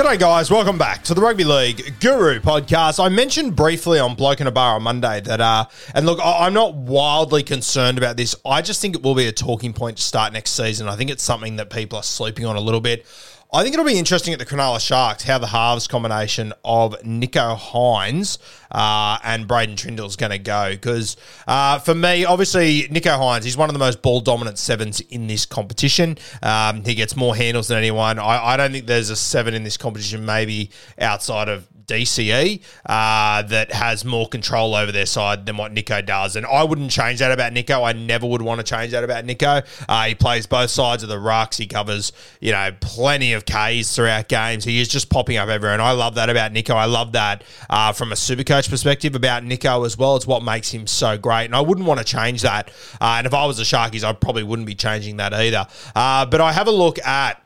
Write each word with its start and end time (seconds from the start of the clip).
G'day, 0.00 0.18
guys. 0.18 0.50
Welcome 0.50 0.78
back 0.78 1.04
to 1.04 1.12
the 1.12 1.20
Rugby 1.20 1.44
League 1.44 2.00
Guru 2.00 2.40
podcast. 2.40 3.04
I 3.04 3.10
mentioned 3.10 3.54
briefly 3.54 3.98
on 3.98 4.14
Bloke 4.14 4.40
in 4.40 4.46
a 4.46 4.50
Bar 4.50 4.76
on 4.76 4.82
Monday 4.82 5.20
that, 5.20 5.42
uh, 5.42 5.66
and 5.94 6.06
look, 6.06 6.18
I- 6.24 6.46
I'm 6.46 6.54
not 6.54 6.74
wildly 6.74 7.42
concerned 7.42 7.98
about 7.98 8.16
this. 8.16 8.34
I 8.46 8.62
just 8.62 8.80
think 8.80 8.94
it 8.96 9.02
will 9.02 9.14
be 9.14 9.26
a 9.26 9.32
talking 9.32 9.74
point 9.74 9.98
to 9.98 10.02
start 10.02 10.32
next 10.32 10.52
season. 10.52 10.88
I 10.88 10.96
think 10.96 11.10
it's 11.10 11.22
something 11.22 11.56
that 11.56 11.68
people 11.68 11.98
are 11.98 12.02
sleeping 12.02 12.46
on 12.46 12.56
a 12.56 12.60
little 12.62 12.80
bit. 12.80 13.04
I 13.52 13.64
think 13.64 13.74
it'll 13.74 13.84
be 13.84 13.98
interesting 13.98 14.32
at 14.32 14.38
the 14.38 14.46
Cronulla 14.46 14.78
Sharks 14.78 15.24
how 15.24 15.38
the 15.38 15.48
halves 15.48 15.88
combination 15.88 16.52
of 16.64 16.94
Nicho 17.02 17.58
Hynes 17.58 18.38
uh, 18.70 19.18
and 19.24 19.48
Braydon 19.48 19.74
Trindall 19.74 20.06
is 20.06 20.14
going 20.14 20.30
to 20.30 20.38
go. 20.38 20.70
Because 20.70 21.16
uh, 21.48 21.80
for 21.80 21.92
me, 21.92 22.24
obviously, 22.24 22.82
Nicho 22.82 23.18
Hynes, 23.18 23.42
he's 23.42 23.56
one 23.56 23.68
of 23.68 23.72
the 23.72 23.80
most 23.80 24.02
ball 24.02 24.20
dominant 24.20 24.56
sevens 24.56 25.00
in 25.00 25.26
this 25.26 25.46
competition. 25.46 26.16
Um, 26.44 26.84
he 26.84 26.94
gets 26.94 27.16
more 27.16 27.34
handles 27.34 27.66
than 27.66 27.78
anyone. 27.78 28.20
I, 28.20 28.52
I 28.52 28.56
don't 28.56 28.70
think 28.70 28.86
there's 28.86 29.10
a 29.10 29.16
seven 29.16 29.52
in 29.52 29.64
this 29.64 29.76
competition, 29.76 30.24
maybe 30.24 30.70
outside 31.00 31.48
of 31.48 31.66
DCE 31.90 32.62
uh, 32.86 33.42
that 33.42 33.72
has 33.72 34.04
more 34.04 34.28
control 34.28 34.74
over 34.74 34.92
their 34.92 35.06
side 35.06 35.46
than 35.46 35.56
what 35.56 35.74
Nicho 35.74 36.04
does. 36.04 36.36
And 36.36 36.46
I 36.46 36.62
wouldn't 36.62 36.90
change 36.90 37.18
that 37.18 37.32
about 37.32 37.52
Nicho. 37.52 37.86
I 37.86 37.92
never 37.92 38.26
would 38.26 38.42
want 38.42 38.60
to 38.60 38.64
change 38.64 38.92
that 38.92 39.04
about 39.04 39.24
Nicho. 39.24 39.66
Uh, 39.88 40.04
he 40.04 40.14
plays 40.14 40.46
both 40.46 40.70
sides 40.70 41.02
of 41.02 41.08
the 41.08 41.16
rucks. 41.16 41.56
He 41.56 41.66
covers, 41.66 42.12
you 42.40 42.52
know, 42.52 42.70
plenty 42.80 43.32
of 43.32 43.44
Ks 43.44 43.94
throughout 43.94 44.28
games. 44.28 44.64
He 44.64 44.80
is 44.80 44.88
just 44.88 45.10
popping 45.10 45.36
up 45.36 45.48
everywhere. 45.48 45.74
And 45.74 45.82
I 45.82 45.92
love 45.92 46.14
that 46.14 46.30
about 46.30 46.52
Nicho. 46.52 46.74
I 46.74 46.84
love 46.84 47.12
that 47.12 47.44
uh, 47.68 47.92
from 47.92 48.12
a 48.12 48.16
super 48.16 48.44
coach 48.44 48.70
perspective 48.70 49.14
about 49.14 49.42
Nicho 49.42 49.84
as 49.84 49.98
well. 49.98 50.16
It's 50.16 50.26
what 50.26 50.42
makes 50.42 50.70
him 50.70 50.86
so 50.86 51.18
great. 51.18 51.46
And 51.46 51.54
I 51.54 51.60
wouldn't 51.60 51.86
want 51.86 51.98
to 51.98 52.04
change 52.04 52.42
that. 52.42 52.70
Uh, 53.00 53.16
and 53.18 53.26
if 53.26 53.34
I 53.34 53.46
was 53.46 53.56
the 53.56 53.64
Sharkies, 53.64 54.04
I 54.04 54.12
probably 54.12 54.44
wouldn't 54.44 54.66
be 54.66 54.74
changing 54.74 55.16
that 55.16 55.34
either. 55.34 55.66
Uh, 55.94 56.26
but 56.26 56.40
I 56.40 56.52
have 56.52 56.68
a 56.68 56.72
look 56.72 56.98
at 57.00 57.42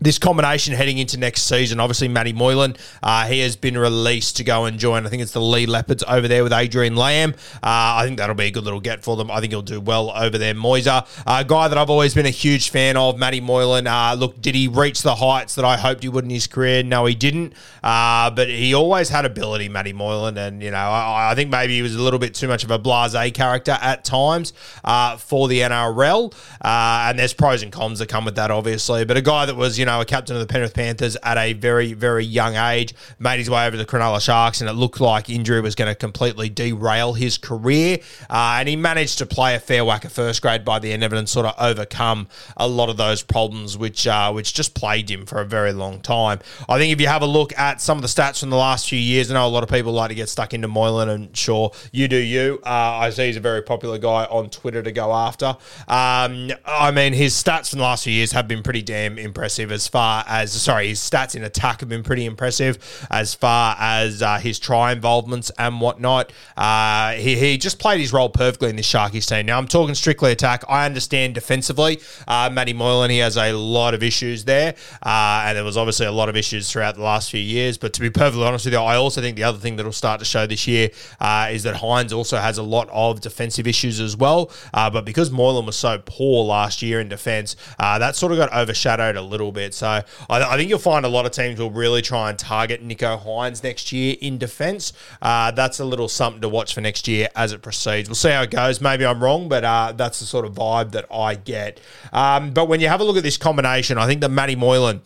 this 0.00 0.18
combination 0.18 0.74
heading 0.74 0.98
into 0.98 1.18
next 1.18 1.42
season. 1.42 1.78
Obviously, 1.78 2.08
Matty 2.08 2.32
Moylan, 2.32 2.76
uh, 3.02 3.26
he 3.26 3.40
has 3.40 3.56
been 3.56 3.76
released 3.76 4.36
to 4.38 4.44
go 4.44 4.64
and 4.64 4.78
join. 4.78 5.06
I 5.06 5.10
think 5.10 5.22
it's 5.22 5.32
the 5.32 5.42
Leigh 5.42 5.66
Leopards 5.66 6.02
over 6.08 6.26
there 6.26 6.42
with 6.42 6.52
Adrian 6.52 6.96
Lam. 6.96 7.34
Uh, 7.56 8.00
I 8.00 8.04
think 8.06 8.18
that'll 8.18 8.34
be 8.34 8.46
a 8.46 8.50
good 8.50 8.64
little 8.64 8.80
get 8.80 9.02
for 9.02 9.16
them. 9.16 9.30
I 9.30 9.40
think 9.40 9.52
he'll 9.52 9.62
do 9.62 9.80
well 9.80 10.10
over 10.10 10.38
there. 10.38 10.54
Moiser, 10.54 11.06
a 11.26 11.44
guy 11.44 11.68
that 11.68 11.76
I've 11.76 11.90
always 11.90 12.14
been 12.14 12.26
a 12.26 12.30
huge 12.30 12.70
fan 12.70 12.96
of, 12.96 13.18
Matty 13.18 13.40
Moylan. 13.40 13.86
Uh, 13.86 14.14
look, 14.18 14.40
did 14.40 14.54
he 14.54 14.68
reach 14.68 15.02
the 15.02 15.16
heights 15.16 15.54
that 15.56 15.64
I 15.64 15.76
hoped 15.76 16.02
he 16.02 16.08
would 16.08 16.24
in 16.24 16.30
his 16.30 16.46
career? 16.46 16.82
No, 16.82 17.04
he 17.04 17.14
didn't. 17.14 17.52
Uh, 17.82 18.30
but 18.30 18.48
he 18.48 18.72
always 18.74 19.10
had 19.10 19.26
ability, 19.26 19.68
Matty 19.68 19.92
Moylan. 19.92 20.38
And, 20.38 20.62
you 20.62 20.70
know, 20.70 20.78
I, 20.78 21.32
I 21.32 21.34
think 21.34 21.50
maybe 21.50 21.74
he 21.74 21.82
was 21.82 21.94
a 21.94 22.02
little 22.02 22.18
bit 22.18 22.34
too 22.34 22.48
much 22.48 22.64
of 22.64 22.70
a 22.70 22.78
blase 22.78 23.10
character 23.32 23.76
at 23.80 24.04
times 24.04 24.52
uh, 24.84 25.16
for 25.16 25.48
the 25.48 25.60
NRL. 25.60 26.32
Uh, 26.60 27.08
and 27.08 27.18
there's 27.18 27.34
pros 27.34 27.62
and 27.62 27.72
cons 27.72 27.98
that 27.98 28.08
come 28.08 28.24
with 28.24 28.36
that, 28.36 28.50
obviously. 28.50 29.04
But 29.04 29.16
a 29.16 29.22
guy 29.22 29.46
that 29.46 29.56
was, 29.56 29.78
you 29.78 29.84
know, 29.84 29.89
a 29.98 30.04
captain 30.04 30.36
of 30.36 30.40
the 30.40 30.46
Penrith 30.46 30.74
Panthers 30.74 31.16
at 31.22 31.38
a 31.38 31.54
very, 31.54 31.94
very 31.94 32.24
young 32.24 32.54
age, 32.54 32.94
made 33.18 33.38
his 33.38 33.48
way 33.48 33.66
over 33.66 33.72
to 33.72 33.78
the 33.78 33.86
Cronulla 33.86 34.20
Sharks, 34.20 34.60
and 34.60 34.68
it 34.68 34.74
looked 34.74 35.00
like 35.00 35.30
injury 35.30 35.60
was 35.60 35.74
going 35.74 35.90
to 35.90 35.94
completely 35.94 36.50
derail 36.50 37.14
his 37.14 37.38
career. 37.38 37.98
Uh, 38.28 38.58
and 38.60 38.68
he 38.68 38.76
managed 38.76 39.18
to 39.18 39.26
play 39.26 39.54
a 39.54 39.58
fair 39.58 39.84
whack 39.84 40.04
of 40.04 40.12
first 40.12 40.42
grade 40.42 40.64
by 40.64 40.78
the 40.78 40.92
end 40.92 41.02
of 41.02 41.12
it 41.12 41.18
and 41.18 41.28
sort 41.28 41.46
of 41.46 41.54
overcome 41.58 42.28
a 42.58 42.68
lot 42.68 42.90
of 42.90 42.98
those 42.98 43.22
problems 43.22 43.78
which 43.78 44.06
uh, 44.06 44.30
which 44.30 44.52
just 44.52 44.74
plagued 44.74 45.10
him 45.10 45.24
for 45.24 45.40
a 45.40 45.44
very 45.44 45.72
long 45.72 46.00
time. 46.00 46.38
I 46.68 46.78
think 46.78 46.92
if 46.92 47.00
you 47.00 47.06
have 47.06 47.22
a 47.22 47.26
look 47.26 47.56
at 47.58 47.80
some 47.80 47.96
of 47.96 48.02
the 48.02 48.08
stats 48.08 48.40
from 48.40 48.50
the 48.50 48.56
last 48.56 48.88
few 48.88 48.98
years, 48.98 49.30
I 49.30 49.34
know 49.34 49.46
a 49.46 49.48
lot 49.48 49.62
of 49.62 49.70
people 49.70 49.92
like 49.92 50.10
to 50.10 50.14
get 50.14 50.28
stuck 50.28 50.52
into 50.52 50.68
Moylan, 50.68 51.08
and 51.08 51.36
sure, 51.36 51.72
you 51.92 52.08
do 52.08 52.16
you. 52.16 52.60
Uh, 52.64 52.68
I 52.68 53.10
see 53.10 53.26
he's 53.26 53.36
a 53.36 53.40
very 53.40 53.62
popular 53.62 53.98
guy 53.98 54.24
on 54.26 54.50
Twitter 54.50 54.82
to 54.82 54.92
go 54.92 55.12
after. 55.12 55.56
Um, 55.88 56.50
I 56.66 56.90
mean, 56.92 57.12
his 57.12 57.34
stats 57.34 57.70
from 57.70 57.78
the 57.78 57.84
last 57.84 58.04
few 58.04 58.12
years 58.12 58.32
have 58.32 58.46
been 58.46 58.62
pretty 58.62 58.82
damn 58.82 59.18
impressive 59.18 59.72
as 59.80 59.88
far 59.88 60.22
as, 60.28 60.52
sorry, 60.52 60.88
his 60.88 61.00
stats 61.00 61.34
in 61.34 61.42
attack 61.42 61.80
have 61.80 61.88
been 61.88 62.02
pretty 62.02 62.26
impressive 62.26 63.06
as 63.10 63.32
far 63.32 63.74
as 63.78 64.20
uh, 64.20 64.36
his 64.36 64.58
try 64.58 64.92
involvements 64.92 65.50
and 65.58 65.80
whatnot. 65.80 66.32
Uh, 66.54 67.12
he, 67.12 67.34
he 67.34 67.56
just 67.56 67.78
played 67.78 67.98
his 67.98 68.12
role 68.12 68.28
perfectly 68.28 68.68
in 68.68 68.76
this 68.76 68.86
Sharkies 68.86 69.26
team. 69.26 69.46
Now, 69.46 69.56
I'm 69.56 69.66
talking 69.66 69.94
strictly 69.94 70.32
attack. 70.32 70.64
I 70.68 70.84
understand 70.84 71.34
defensively. 71.34 71.98
Uh, 72.28 72.50
Matty 72.52 72.74
Moylan, 72.74 73.10
he 73.10 73.18
has 73.18 73.38
a 73.38 73.52
lot 73.54 73.94
of 73.94 74.02
issues 74.02 74.44
there. 74.44 74.74
Uh, 75.02 75.44
and 75.46 75.56
there 75.56 75.64
was 75.64 75.78
obviously 75.78 76.04
a 76.04 76.12
lot 76.12 76.28
of 76.28 76.36
issues 76.36 76.70
throughout 76.70 76.96
the 76.96 77.02
last 77.02 77.30
few 77.30 77.40
years. 77.40 77.78
But 77.78 77.94
to 77.94 78.02
be 78.02 78.10
perfectly 78.10 78.44
honest 78.44 78.66
with 78.66 78.74
you, 78.74 78.80
I 78.80 78.96
also 78.96 79.22
think 79.22 79.36
the 79.36 79.44
other 79.44 79.58
thing 79.58 79.76
that 79.76 79.86
will 79.86 79.92
start 79.92 80.18
to 80.18 80.26
show 80.26 80.46
this 80.46 80.66
year 80.66 80.90
uh, 81.20 81.48
is 81.50 81.62
that 81.62 81.76
Hynes 81.76 82.12
also 82.12 82.36
has 82.36 82.58
a 82.58 82.62
lot 82.62 82.90
of 82.92 83.22
defensive 83.22 83.66
issues 83.66 83.98
as 83.98 84.14
well. 84.14 84.50
Uh, 84.74 84.90
but 84.90 85.06
because 85.06 85.30
Moylan 85.30 85.64
was 85.64 85.76
so 85.76 86.02
poor 86.04 86.44
last 86.44 86.82
year 86.82 87.00
in 87.00 87.08
defense, 87.08 87.56
uh, 87.78 87.98
that 87.98 88.14
sort 88.14 88.32
of 88.32 88.36
got 88.36 88.52
overshadowed 88.52 89.16
a 89.16 89.22
little 89.22 89.52
bit. 89.52 89.69
So 89.74 89.86
I, 89.86 90.04
I 90.28 90.56
think 90.56 90.68
you'll 90.68 90.78
find 90.78 91.04
a 91.04 91.08
lot 91.08 91.26
of 91.26 91.32
teams 91.32 91.58
will 91.58 91.70
really 91.70 92.02
try 92.02 92.30
and 92.30 92.38
target 92.38 92.86
Nicho 92.86 93.22
Hynes 93.22 93.62
next 93.62 93.92
year 93.92 94.16
in 94.20 94.38
defense. 94.38 94.92
Uh, 95.20 95.50
that's 95.50 95.80
a 95.80 95.84
little 95.84 96.08
something 96.08 96.40
to 96.42 96.48
watch 96.48 96.74
for 96.74 96.80
next 96.80 97.08
year 97.08 97.28
as 97.36 97.52
it 97.52 97.62
proceeds. 97.62 98.08
We'll 98.08 98.16
see 98.16 98.30
how 98.30 98.42
it 98.42 98.50
goes. 98.50 98.80
Maybe 98.80 99.04
I'm 99.06 99.22
wrong, 99.22 99.48
but 99.48 99.64
uh, 99.64 99.92
that's 99.96 100.20
the 100.20 100.26
sort 100.26 100.44
of 100.44 100.54
vibe 100.54 100.92
that 100.92 101.06
I 101.12 101.34
get. 101.34 101.80
Um, 102.12 102.50
but 102.50 102.68
when 102.68 102.80
you 102.80 102.88
have 102.88 103.00
a 103.00 103.04
look 103.04 103.16
at 103.16 103.22
this 103.22 103.36
combination, 103.36 103.98
I 103.98 104.06
think 104.06 104.20
that 104.20 104.30
Matty 104.30 104.56
Moylan. 104.56 105.02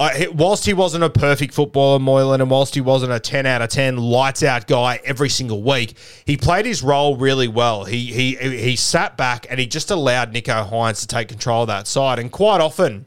I, 0.00 0.28
whilst 0.32 0.64
he 0.64 0.74
wasn't 0.74 1.02
a 1.02 1.10
perfect 1.10 1.52
footballer, 1.52 1.98
Moylan, 1.98 2.40
and 2.40 2.48
whilst 2.48 2.76
he 2.76 2.80
wasn't 2.80 3.10
a 3.10 3.18
10 3.18 3.46
out 3.46 3.62
of 3.62 3.68
10 3.68 3.96
lights 3.96 4.44
out 4.44 4.68
guy 4.68 5.00
every 5.04 5.28
single 5.28 5.60
week, 5.60 5.98
he 6.24 6.36
played 6.36 6.66
his 6.66 6.84
role 6.84 7.16
really 7.16 7.48
well. 7.48 7.84
He, 7.84 8.06
he, 8.06 8.34
he 8.36 8.76
sat 8.76 9.16
back 9.16 9.46
and 9.50 9.58
he 9.58 9.66
just 9.66 9.90
allowed 9.90 10.32
Nicho 10.32 10.70
Hynes 10.70 11.00
to 11.00 11.08
take 11.08 11.26
control 11.26 11.62
of 11.62 11.68
that 11.68 11.88
side. 11.88 12.20
And 12.20 12.30
quite 12.30 12.60
often, 12.60 13.06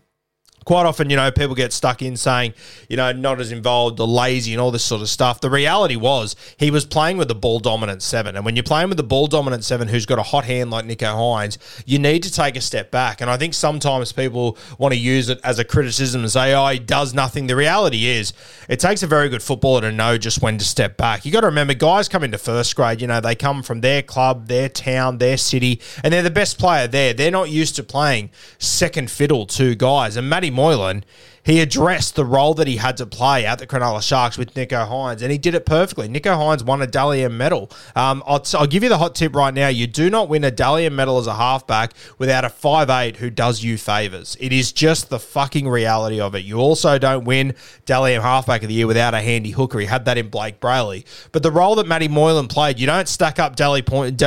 quite 0.66 0.86
often, 0.86 1.10
you 1.10 1.16
know, 1.16 1.32
people 1.32 1.56
get 1.56 1.74
stuck 1.74 2.02
in 2.02 2.16
saying, 2.16 2.54
you 2.88 2.98
know, 2.98 3.12
not 3.12 3.40
as 3.40 3.52
involved 3.52 4.00
or 4.00 4.08
lazy 4.08 4.54
and 4.54 4.62
all 4.62 4.72
this 4.72 4.84
sort 4.84 5.02
of 5.02 5.10
stuff. 5.10 5.42
The 5.42 5.50
reality 5.50 5.96
was 5.96 6.36
he 6.58 6.70
was 6.70 6.86
playing 6.86 7.18
with 7.18 7.28
the 7.28 7.36
ball 7.36 7.60
dominant 7.60 8.04
seven. 8.04 8.36
And 8.36 8.46
when 8.46 8.56
you're 8.56 8.64
playing 8.64 8.90
with 8.90 8.98
the 8.98 9.04
ball 9.04 9.28
dominant 9.28 9.64
seven 9.64 9.88
who's 9.88 10.06
got 10.06 10.20
a 10.20 10.24
hot 10.24 10.46
hand 10.46 10.70
like 10.70 10.86
Nicho 10.86 11.16
Hynes, 11.16 11.58
you 11.86 11.98
need 11.98 12.24
to 12.24 12.32
take 12.32 12.56
a 12.56 12.62
step 12.62 12.92
back. 12.92 13.22
And 13.22 13.30
I 13.30 13.38
think 13.38 13.54
sometimes 13.54 14.12
people 14.12 14.58
want 14.78 14.94
to 14.94 15.00
use 15.00 15.30
it 15.30 15.40
as 15.44 15.58
a 15.58 15.64
criticism 15.64 16.22
and 16.22 16.32
say, 16.32 16.54
oh, 16.54 16.68
he 16.68 16.80
does 16.80 17.14
nothing. 17.14 17.48
The 17.48 17.56
reality 17.56 18.06
is 18.06 18.34
it 18.70 18.80
takes 18.80 19.02
a 19.02 19.08
very 19.08 19.30
good 19.30 19.42
footballer 19.42 19.82
to 19.82 19.92
know 19.92 20.18
just 20.18 20.42
when 20.42 20.60
to 20.60 20.66
step 20.66 20.96
back. 20.96 21.26
You 21.26 21.32
got 21.32 21.42
to 21.42 21.48
remember, 21.48 21.74
guys 21.74 22.08
come 22.08 22.24
into 22.24 22.38
first 22.38 22.76
grade, 22.76 23.02
you 23.02 23.08
know, 23.08 23.20
they 23.20 23.34
come 23.34 23.64
from 23.64 23.82
their 23.82 24.04
club, 24.04 24.48
their 24.48 24.70
town, 24.70 25.18
their 25.18 25.38
city, 25.38 25.82
and 26.04 26.14
they're 26.14 26.22
the 26.22 26.30
best 26.30 26.60
player 26.60 26.88
there. 26.88 27.14
They're 27.14 27.32
not 27.32 27.50
used 27.50 27.76
to 27.78 27.84
playing 27.84 28.30
second 28.60 29.10
fiddle 29.10 29.46
to 29.48 29.74
guys. 29.76 30.18
And 30.18 30.30
Matty 30.30 30.51
Moylan 30.52 31.04
he 31.44 31.60
addressed 31.60 32.16
the 32.16 32.26
role 32.26 32.54
that 32.56 32.68
he 32.68 32.78
had 32.78 32.98
to 32.98 33.06
play 33.06 33.46
at 33.46 33.60
the 33.60 33.68
Cronulla 33.68 34.02
Sharks 34.02 34.38
with 34.38 34.54
Nicho 34.54 34.88
Hynes, 34.88 35.22
and 35.22 35.32
he 35.32 35.38
did 35.38 35.56
it 35.56 35.66
perfectly. 35.66 36.08
Nicho 36.08 36.36
Hynes 36.36 36.64
won 36.64 36.82
a 36.82 36.88
Dally 36.88 37.24
M 37.24 37.38
medal. 37.38 37.72
Um, 37.96 38.24
I'll, 38.26 38.44
I'll, 38.54 38.68
give 38.68 38.84
you 38.84 38.90
the 38.90 38.98
hot 38.98 39.16
tip 39.16 39.36
right 39.36 39.54
now. 39.54 39.68
You 39.68 39.88
do 39.88 40.10
not 40.10 40.30
win 40.30 40.44
a 40.44 40.52
Dally 40.52 40.86
M 40.86 40.96
medal 40.96 41.18
as 41.18 41.28
a 41.28 41.36
halfback 41.36 41.94
without 42.18 42.46
a 42.46 42.50
five 42.50 42.90
eight 42.90 43.18
who 43.18 43.30
does 43.30 43.64
you 43.64 43.78
favours. 43.78 44.38
It 44.40 44.54
is 44.54 44.72
just 44.72 45.10
the 45.10 45.20
fucking 45.20 45.68
reality 45.68 46.20
of 46.20 46.36
it. 46.36 46.46
You 46.46 46.58
also 46.58 46.98
don't 46.98 47.26
win 47.26 47.56
Dally 47.86 48.14
M 48.14 48.22
halfback 48.22 48.62
of 48.62 48.70
the 48.70 48.76
year 48.76 48.88
without 48.88 49.14
a 49.14 49.22
handy 49.22 49.52
hooker. 49.52 49.80
He 49.80 49.88
had 49.88 50.06
that 50.06 50.18
in 50.18 50.30
Blake 50.30 50.60
Brailey. 50.60 51.06
But 51.32 51.44
the 51.44 51.52
role 51.52 51.76
that 51.76 51.88
Matty 51.88 52.08
Moylan 52.08 52.48
played, 52.48 52.80
you 52.80 52.86
don't 52.86 53.08
stack 53.08 53.40
up 53.40 53.56
Dally, 53.56 53.82
point, 53.82 54.22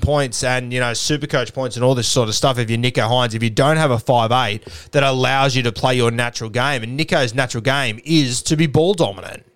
points 0.00 0.44
and, 0.44 0.72
you 0.72 0.80
know, 0.80 0.92
super 0.94 1.26
coach 1.26 1.52
points 1.52 1.76
and 1.76 1.84
all 1.84 1.94
this 1.94 2.08
sort 2.08 2.28
of 2.28 2.34
stuff 2.34 2.58
if 2.58 2.68
you're 2.70 2.78
Nicho 2.78 3.08
Hynes, 3.08 3.34
if 3.34 3.42
you 3.42 3.50
don't 3.50 3.76
have 3.76 3.90
a 3.90 3.98
five 3.98 4.30
eight 4.32 4.66
that 4.92 5.02
allows 5.02 5.56
you 5.56 5.62
to 5.62 5.72
play 5.72 5.94
your 5.94 6.10
natural 6.18 6.50
game. 6.50 6.82
And 6.82 6.98
Nicho's 6.98 7.34
natural 7.34 7.62
game 7.62 7.98
is 8.04 8.42
to 8.42 8.56
be 8.56 8.66
ball 8.66 8.92
dominant. 8.92 9.46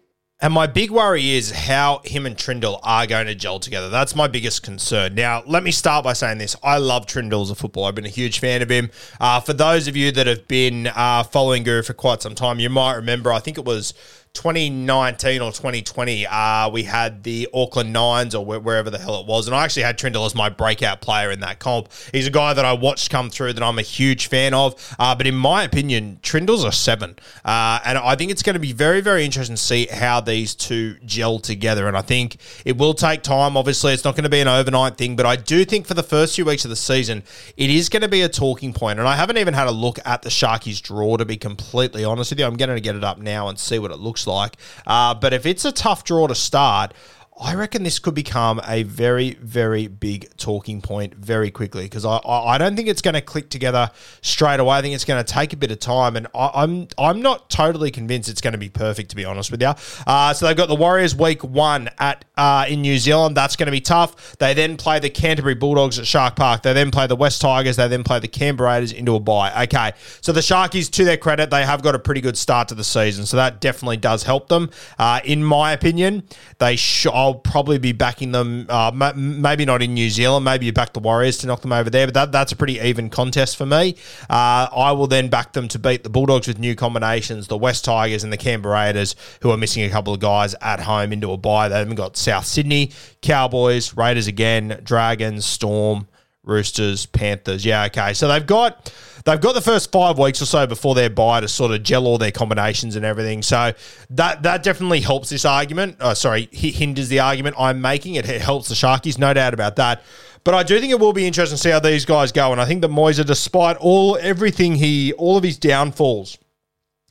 And 0.43 0.53
my 0.53 0.67
big 0.67 0.91
worry 0.91 1.31
is 1.31 1.53
how 1.53 2.01
him 2.05 2.27
and 2.27 2.37
Trindall 2.37 2.81
are 2.83 3.07
going 3.07 3.27
to 3.27 3.35
gel 3.37 3.61
together. 3.61 3.89
That's 3.89 4.17
my 4.17 4.27
biggest 4.27 4.65
concern. 4.65 5.15
Now, 5.15 5.45
let 5.47 5.63
me 5.63 5.71
start 5.71 6.03
by 6.03 6.15
saying 6.15 6.39
this. 6.39 6.57
I 6.65 6.79
love 6.79 7.07
Trindall 7.07 7.43
as 7.43 7.51
a 7.51 7.55
footballer. 7.55 7.87
I've 7.87 7.95
been 7.95 8.07
a 8.07 8.09
huge 8.09 8.41
fan 8.41 8.61
of 8.61 8.69
him. 8.69 8.91
Uh, 9.21 9.39
for 9.39 9.53
those 9.53 9.87
of 9.87 9.97
you 9.97 10.11
that 10.11 10.27
have 10.27 10.49
been 10.49 10.89
uh, 10.89 11.23
following 11.23 11.63
Guru 11.63 11.83
for 11.85 11.93
quite 11.93 12.23
some 12.23 12.35
time, 12.35 12.59
you 12.59 12.71
might 12.71 12.95
remember, 12.95 13.33
I 13.33 13.39
think 13.39 13.57
it 13.57 13.65
was 13.65 13.95
2019 14.35 15.43
or 15.43 15.53
2020, 15.53 16.27
uh, 16.27 16.71
we 16.71 16.85
had 16.85 17.23
the 17.23 17.47
Auckland 17.53 17.93
Nines 17.93 18.35
or 18.35 18.45
wherever 18.45 18.89
the 18.89 18.99
hell 18.99 19.21
it 19.21 19.27
was. 19.27 19.47
And 19.47 19.55
I 19.55 19.63
actually 19.63 19.83
had 19.83 19.99
Trindall 19.99 20.25
as 20.25 20.35
my 20.35 20.49
breakout 20.49 21.03
player 21.03 21.31
in 21.31 21.41
that 21.41 21.59
comp. 21.59 21.91
He's 22.13 22.27
a 22.27 22.31
guy 22.31 22.55
that 22.55 22.65
I 22.65 22.73
watched 22.73 23.11
come 23.11 23.29
through 23.29 23.53
that 23.53 23.63
I'm 23.63 23.79
a 23.79 23.83
huge 23.83 24.29
fan 24.29 24.55
of. 24.55 24.97
Uh, 24.99 25.15
but 25.15 25.27
in 25.27 25.35
my 25.35 25.65
opinion, 25.65 26.19
Trindall's 26.23 26.65
a 26.65 26.73
seven. 26.73 27.17
Uh, 27.45 27.81
and 27.85 27.99
I 27.99 28.17
think 28.17 28.31
it's 28.31 28.43
going 28.43 28.55
to 28.55 28.61
be 28.61 28.73
very, 28.73 29.03
very 29.03 29.23
interesting 29.25 29.57
to 29.57 29.63
see 29.63 29.87
how 29.87 30.21
these 30.23 30.55
two 30.55 30.95
gel 31.05 31.39
together. 31.39 31.87
And 31.87 31.97
I 31.97 32.03
think 32.03 32.39
it 32.65 32.79
will 32.79 32.95
take 32.95 33.23
time. 33.23 33.59
Obviously, 33.59 33.93
it's 33.93 34.05
not 34.05 34.17
going 34.17 34.25
to 34.25 34.31
be 34.31 34.41
an 34.41 34.49
overnight 34.49 34.97
thing. 34.97 35.15
But 35.15 35.27
I 35.27 35.37
do 35.37 35.67
think 35.67 35.87
for 35.87 35.95
the 35.95 36.03
first 36.03 36.37
few 36.37 36.47
weeks 36.47 36.65
of 36.65 36.71
the 36.71 36.77
season, 36.77 37.23
it 37.59 37.69
is 37.69 37.91
going 37.91 38.03
to 38.03 38.09
be 38.09 38.23
a 38.23 38.31
talking 38.31 38.73
point. 38.73 38.99
And 38.99 39.07
I 39.07 39.15
haven't 39.15 39.37
even 39.37 39.53
had 39.53 39.67
a 39.67 39.73
look 39.73 39.99
at 40.07 40.23
the 40.23 40.31
Sharkies 40.31 40.81
draw, 40.81 41.19
to 41.19 41.27
be 41.27 41.37
completely 41.37 42.03
honest 42.03 42.31
with 42.31 42.39
you. 42.39 42.47
I'm 42.47 42.57
going 42.57 42.71
to 42.71 42.81
get 42.81 42.97
it 42.97 43.05
up 43.05 43.19
now 43.19 43.49
and 43.49 43.59
see 43.59 43.79
what 43.79 43.91
it 43.91 43.99
looks 43.99 44.22
looks 44.27 44.27
like. 44.27 44.57
Uh, 44.87 45.15
but 45.15 45.33
if 45.33 45.47
it's 45.47 45.65
a 45.65 45.73
tough 45.73 46.05
draw 46.05 46.27
to 46.27 46.35
start, 46.35 46.93
I 47.41 47.55
reckon 47.55 47.83
this 47.83 47.99
could 47.99 48.15
become 48.15 48.61
a 48.67 48.83
very, 48.83 49.35
very 49.35 49.87
big 49.87 50.37
talking 50.37 50.83
point 50.83 51.15
very 51.15 51.51
quickly 51.51 51.85
because 51.85 52.05
I, 52.05 52.19
I 52.19 52.59
don't 52.59 52.77
think 52.77 52.89
it's 52.89 53.01
going 53.01 53.15
to 53.15 53.23
click 53.23 53.49
together 53.49 53.91
straight 54.21 54.61
away. 54.61 54.77
I 54.77 54.83
think 54.83 54.95
it's 54.95 55.07
going 55.07 55.25
to 55.25 55.33
take 55.33 55.55
a 55.55 55.57
bit 55.57 55.71
of 55.71 55.81
time, 55.81 56.17
and 56.17 56.27
I, 56.35 56.63
am 56.63 56.71
I'm, 56.71 56.89
I'm 56.99 57.23
not 57.23 57.49
totally 57.49 57.91
convinced 57.91 58.29
it's 58.29 58.43
going 58.43 58.53
to 58.53 58.59
be 58.59 58.69
perfect 58.69 59.11
to 59.11 59.17
be 59.17 59.25
honest 59.25 59.51
with 59.51 59.63
you. 59.63 59.73
Uh, 60.07 60.35
so 60.35 60.47
they've 60.47 60.57
got 60.57 60.69
the 60.69 60.75
Warriors 60.75 61.17
week 61.17 61.43
one 61.43 61.89
at 61.99 62.27
uh, 62.37 62.67
in 62.69 62.83
New 62.83 62.99
Zealand. 62.99 63.35
That's 63.35 63.57
going 63.57 63.67
to 63.67 63.73
be 63.73 63.81
tough. 63.81 64.37
They 64.37 64.53
then 64.53 64.77
play 64.77 64.99
the 64.99 65.11
Canterbury 65.11 65.55
Bulldogs 65.55 65.99
at 65.99 66.07
Shark 66.07 66.37
Park. 66.37 66.63
They 66.63 66.75
then 66.75 66.91
play 66.91 67.07
the 67.07 67.17
West 67.17 67.41
Tigers. 67.41 67.77
They 67.77 67.89
then 67.89 68.05
play 68.05 68.19
the 68.19 68.29
Canberra 68.29 68.73
Raiders 68.73 68.93
into 68.93 69.17
a 69.17 69.21
bye. 69.21 69.65
Okay, 69.65 69.93
so 70.21 70.33
the 70.33 70.41
Sharkies, 70.41 70.91
to 70.93 71.05
their 71.05 71.17
credit, 71.17 71.49
they 71.49 71.65
have 71.65 71.83
got 71.83 71.95
a 71.95 71.99
pretty 71.99 72.21
good 72.21 72.37
start 72.37 72.69
to 72.69 72.75
the 72.75 72.85
season, 72.85 73.25
so 73.25 73.39
that 73.39 73.63
definitely 73.63 73.97
does 73.97 74.23
help 74.23 74.49
them. 74.49 74.69
Uh, 74.99 75.21
in 75.25 75.43
my 75.43 75.73
opinion, 75.73 76.25
they 76.59 76.77
should. 76.77 77.22
I'll 77.23 77.35
probably 77.35 77.79
be 77.79 77.93
backing 77.93 78.33
them. 78.33 78.67
Uh, 78.69 79.13
maybe 79.15 79.65
not 79.65 79.81
in 79.81 79.95
New 79.95 80.11
Zealand. 80.11 80.45
Maybe 80.45 80.67
you 80.67 80.73
back 80.73 80.93
the 80.93 80.99
Warriors 80.99 81.39
to 81.39 81.47
knock 81.47 81.61
them 81.63 81.73
over 81.73 81.89
there. 81.89 82.09
But 82.09 82.15
that, 82.15 82.33
that's 82.33 82.51
a 82.51 82.57
pretty 82.57 82.81
even 82.81 83.11
contest 83.11 83.57
for 83.57 83.65
me. 83.65 83.95
Uh, 84.29 84.67
I 84.75 84.91
will 84.91 85.07
then 85.07 85.29
back 85.29 85.53
them 85.53 85.69
to 85.69 85.79
beat 85.79 86.03
the 86.03 86.11
Bulldogs 86.11 86.49
with 86.49 86.59
new 86.59 86.75
combinations, 86.75 87.47
the 87.47 87.57
West 87.57 87.85
Tigers 87.85 88.25
and 88.25 88.33
the 88.33 88.37
Canberra 88.37 88.75
Raiders, 88.75 89.15
who 89.41 89.53
are 89.53 89.57
missing 89.57 89.85
a 89.85 89.89
couple 89.89 90.13
of 90.13 90.19
guys 90.19 90.57
at 90.61 90.81
home 90.81 91.13
into 91.13 91.31
a 91.31 91.37
bye. 91.37 91.69
They 91.69 91.79
haven't 91.79 91.95
got 91.95 92.17
South 92.17 92.45
Sydney, 92.45 92.91
Cowboys, 93.21 93.97
Raiders 93.97 94.27
again, 94.27 94.81
Dragons, 94.83 95.47
Storm, 95.47 96.09
Roosters, 96.45 97.07
Panthers. 97.07 97.65
Yeah, 97.65 97.85
okay. 97.85 98.15
So 98.15 98.27
they've 98.27 98.47
got 98.47 98.93
they've 99.25 99.41
got 99.41 99.55
the 99.55 99.61
first 99.61 99.93
five 99.93 100.19
weeks 100.19 100.43
or 100.43 100.47
so 100.47 100.67
before 100.67 100.95
their 100.95 101.09
bye 101.11 101.41
to 101.41 101.49
sort 101.49 101.71
of 101.71 101.83
gel 101.83 102.07
all 102.07 102.19
their 102.19 102.33
combinations 102.33 102.97
and 102.97 103.05
everything. 103.05 103.43
So 103.43 103.73
that 104.11 104.43
that 104.43 104.63
definitely 104.63 105.01
helps 105.01 105.31
this 105.31 105.45
argument. 105.45 105.99
Oh, 106.01 106.15
sorry, 106.15 106.49
hinders 106.53 107.09
the 107.09 107.21
argument 107.21 107.57
I'm 107.59 107.81
making. 107.81 108.17
It 108.17 108.25
helps 108.27 108.69
the 108.69 108.75
Sharkies, 108.75 109.19
no 109.19 109.33
doubt 109.33 109.55
about 109.55 109.77
that. 109.77 110.03
But 110.45 110.55
I 110.55 110.65
do 110.65 110.81
think 110.81 110.91
it 110.91 110.99
will 110.99 111.13
be 111.13 111.27
interesting 111.27 111.57
to 111.57 111.63
see 111.63 111.71
how 111.71 111.79
these 111.79 112.05
guys 112.05 112.33
go. 112.33 112.51
And 112.51 112.61
I 112.61 112.65
think 112.65 112.81
that 112.81 112.91
Moyser, 112.91 113.25
despite 113.25 113.77
all 113.77 114.19
everything 114.21 114.75
he, 114.75 115.13
all 115.13 115.37
of 115.37 115.45
his 115.45 115.57
downfalls 115.57 116.39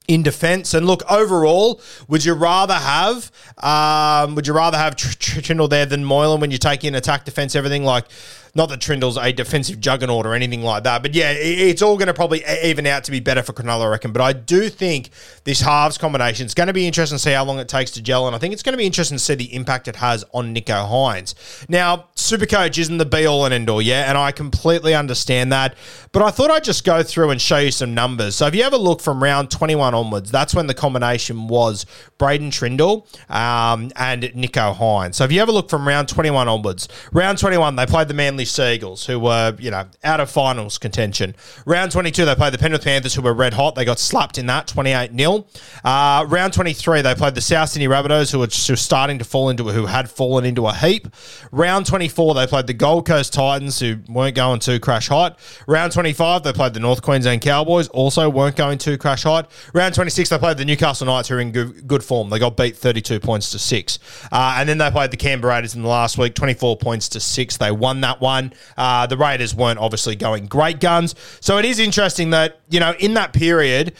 in 0.10 0.24
defence. 0.24 0.74
And 0.74 0.86
look, 0.86 1.10
overall, 1.10 1.80
would 2.10 2.26
you 2.26 2.34
rather 2.34 2.74
have 2.74 3.32
um, 3.58 4.36
would 4.36 4.48
you 4.48 4.54
rather 4.54 4.78
have 4.78 4.98
Trindall 4.98 5.70
there 5.70 5.86
than 5.86 6.04
Moylan 6.04 6.42
when 6.42 6.52
you 6.52 6.58
take 6.58 6.84
in 6.84 6.96
attack, 6.96 7.24
defence, 7.24 7.56
everything 7.56 7.86
like? 7.86 8.06
Not 8.54 8.70
that 8.70 8.80
Trindall's 8.80 9.18
a 9.18 9.32
defensive 9.32 9.80
juggernaut 9.80 10.26
or 10.26 10.34
anything 10.34 10.62
like 10.62 10.84
that, 10.84 11.02
but 11.02 11.14
yeah, 11.14 11.32
it's 11.32 11.82
all 11.82 11.98
going 11.98 12.08
to 12.08 12.14
probably 12.14 12.44
even 12.64 12.86
out 12.86 13.04
to 13.06 13.12
be 13.12 13.20
better 13.20 13.42
for 13.42 13.54
Cronulla, 13.54 13.86
I 13.86 13.88
reckon. 13.88 14.12
But 14.12 14.22
I 14.22 14.34
do 14.34 14.70
think 14.70 15.10
this 15.46 15.62
halves 15.62 15.98
combination 15.98 16.46
is 16.46 16.54
going 16.54 16.68
to 16.68 16.74
be 16.74 16.86
interesting 16.86 17.16
to 17.16 17.20
see 17.22 17.32
how 17.32 17.46
long 17.46 17.60
it 17.60 17.70
takes 17.70 17.92
to 17.92 18.02
gel, 18.02 18.28
and 18.28 18.36
I 18.36 18.40
think 18.40 18.54
it's 18.54 18.64
going 18.64 18.74
to 18.74 18.78
be 18.78 18.86
interesting 18.86 19.18
to 19.18 19.24
see 19.24 19.36
the 19.36 19.54
impact 19.56 19.88
it 19.88 19.96
has 19.98 20.26
on 20.34 20.54
Nicho 20.54 20.88
Hynes. 20.90 21.34
Now, 21.70 22.10
Supercoach 22.22 22.78
isn't 22.78 22.98
the 22.98 23.06
be 23.06 23.26
all 23.26 23.46
and 23.46 23.54
end 23.54 23.70
all, 23.70 23.82
yeah, 23.82 24.10
and 24.10 24.18
I 24.18 24.32
completely 24.32 24.96
understand 24.96 25.52
that, 25.52 25.76
but 26.12 26.22
I 26.22 26.32
thought 26.32 26.52
I'd 26.52 26.64
just 26.64 26.84
go 26.84 27.04
through 27.04 27.30
and 27.30 27.40
show 27.40 27.58
you 27.58 27.72
some 27.72 27.94
numbers. 27.94 28.36
So 28.36 28.48
if 28.48 28.56
you 28.56 28.64
ever 28.64 28.78
look 28.78 29.02
from 29.02 29.22
round 29.22 29.52
21 29.52 29.94
onwards, 29.94 30.32
that's 30.32 30.54
when 30.56 30.68
the 30.68 30.74
combination 30.74 31.48
was 31.48 31.86
Braydon 32.18 32.50
Trindall 32.50 33.06
um, 33.30 33.92
and 33.96 34.24
Nicho 34.24 34.76
Hynes. 34.76 35.16
So 35.16 35.24
if 35.24 35.32
you 35.32 35.42
ever 35.42 35.52
look 35.52 35.70
from 35.70 35.88
round 35.88 36.10
21 36.10 36.48
onwards, 36.48 36.88
round 37.14 37.38
21, 37.38 37.76
they 37.76 37.86
played 37.86 38.08
the 38.08 38.14
Manly 38.14 38.32
Manly 38.32 38.46
Seagulls, 38.46 39.06
who 39.06 39.20
were, 39.20 39.56
you 39.60 39.70
know, 39.70 39.86
out 40.04 40.20
of 40.20 40.32
finals 40.32 40.78
contention. 40.78 41.36
Round 41.66 41.92
22, 41.92 42.26
they 42.26 42.34
played 42.34 42.54
the 42.54 42.58
Penrith 42.58 42.84
Panthers, 42.84 43.14
who 43.14 43.22
were 43.22 43.34
red 43.34 43.54
hot. 43.54 43.76
They 43.76 43.84
got 43.86 44.00
slapped 44.00 44.38
in 44.38 44.46
that, 44.48 44.68
28 44.68 45.12
0. 45.16 45.46
Uh, 45.84 46.26
round 46.28 46.54
23, 46.54 47.02
they 47.02 47.14
played 47.14 47.36
the 47.36 47.42
South 47.42 47.70
Sydney 47.70 47.88
Rabbitohs, 47.88 48.32
who 48.32 48.40
were 48.40 48.48
just 48.48 48.84
starting 48.86 49.20
to 49.20 49.26
fall 49.26 49.50
into, 49.50 49.66
who 49.66 49.86
had 49.86 50.10
fallen 50.10 50.46
into 50.46 50.66
a 50.66 50.74
heap. 50.74 51.08
Round 51.52 51.86
24, 51.86 52.11
they 52.16 52.48
played 52.48 52.68
the 52.68 52.74
Gold 52.74 53.06
Coast 53.06 53.34
Titans, 53.34 53.80
who 53.80 53.98
weren't 54.10 54.36
going 54.36 54.60
too 54.60 54.80
crash 54.80 55.08
hot. 55.08 55.40
Round 55.68 55.94
25, 55.94 56.44
they 56.44 56.54
played 56.54 56.74
the 56.74 56.80
North 56.80 57.02
Queensland 57.02 57.42
Cowboys, 57.42 57.88
also 57.90 58.30
weren't 58.30 58.56
going 58.56 58.78
too 58.80 58.98
crash 58.98 59.24
hot. 59.24 59.52
Round 59.74 59.94
26, 59.94 60.30
they 60.30 60.38
played 60.38 60.58
the 60.58 60.66
Newcastle 60.66 61.06
Knights, 61.06 61.30
who 61.30 61.36
are 61.36 61.40
in 61.40 61.52
good, 61.52 61.88
good 61.88 62.04
form. 62.04 62.30
They 62.30 62.40
got 62.40 62.58
beat 62.58 62.76
32 62.76 63.20
points 63.20 63.52
to 63.52 63.60
6. 63.60 64.00
Uh, 64.32 64.56
and 64.58 64.68
then 64.68 64.78
they 64.78 64.90
played 64.90 65.12
the 65.12 65.18
Canberra 65.18 65.54
Raiders 65.54 65.76
in 65.76 65.84
the 65.84 65.88
last 65.88 66.18
week, 66.18 66.34
24 66.34 66.78
points 66.78 67.08
to 67.10 67.20
6. 67.20 67.58
They 67.58 67.72
won 67.72 68.02
that 68.02 68.20
one 68.20 68.32
one. 68.32 68.54
Uh, 68.78 69.08
the 69.08 69.18
Raiders 69.18 69.54
weren't 69.54 69.80
obviously 69.80 70.16
going 70.16 70.48
great 70.48 70.80
guns. 70.80 71.16
So 71.40 71.58
it 71.58 71.66
is 71.66 71.80
interesting 71.80 72.32
that, 72.32 72.62
you 72.70 72.80
know, 72.80 72.94
in 73.00 73.14
that 73.16 73.34
period, 73.34 73.94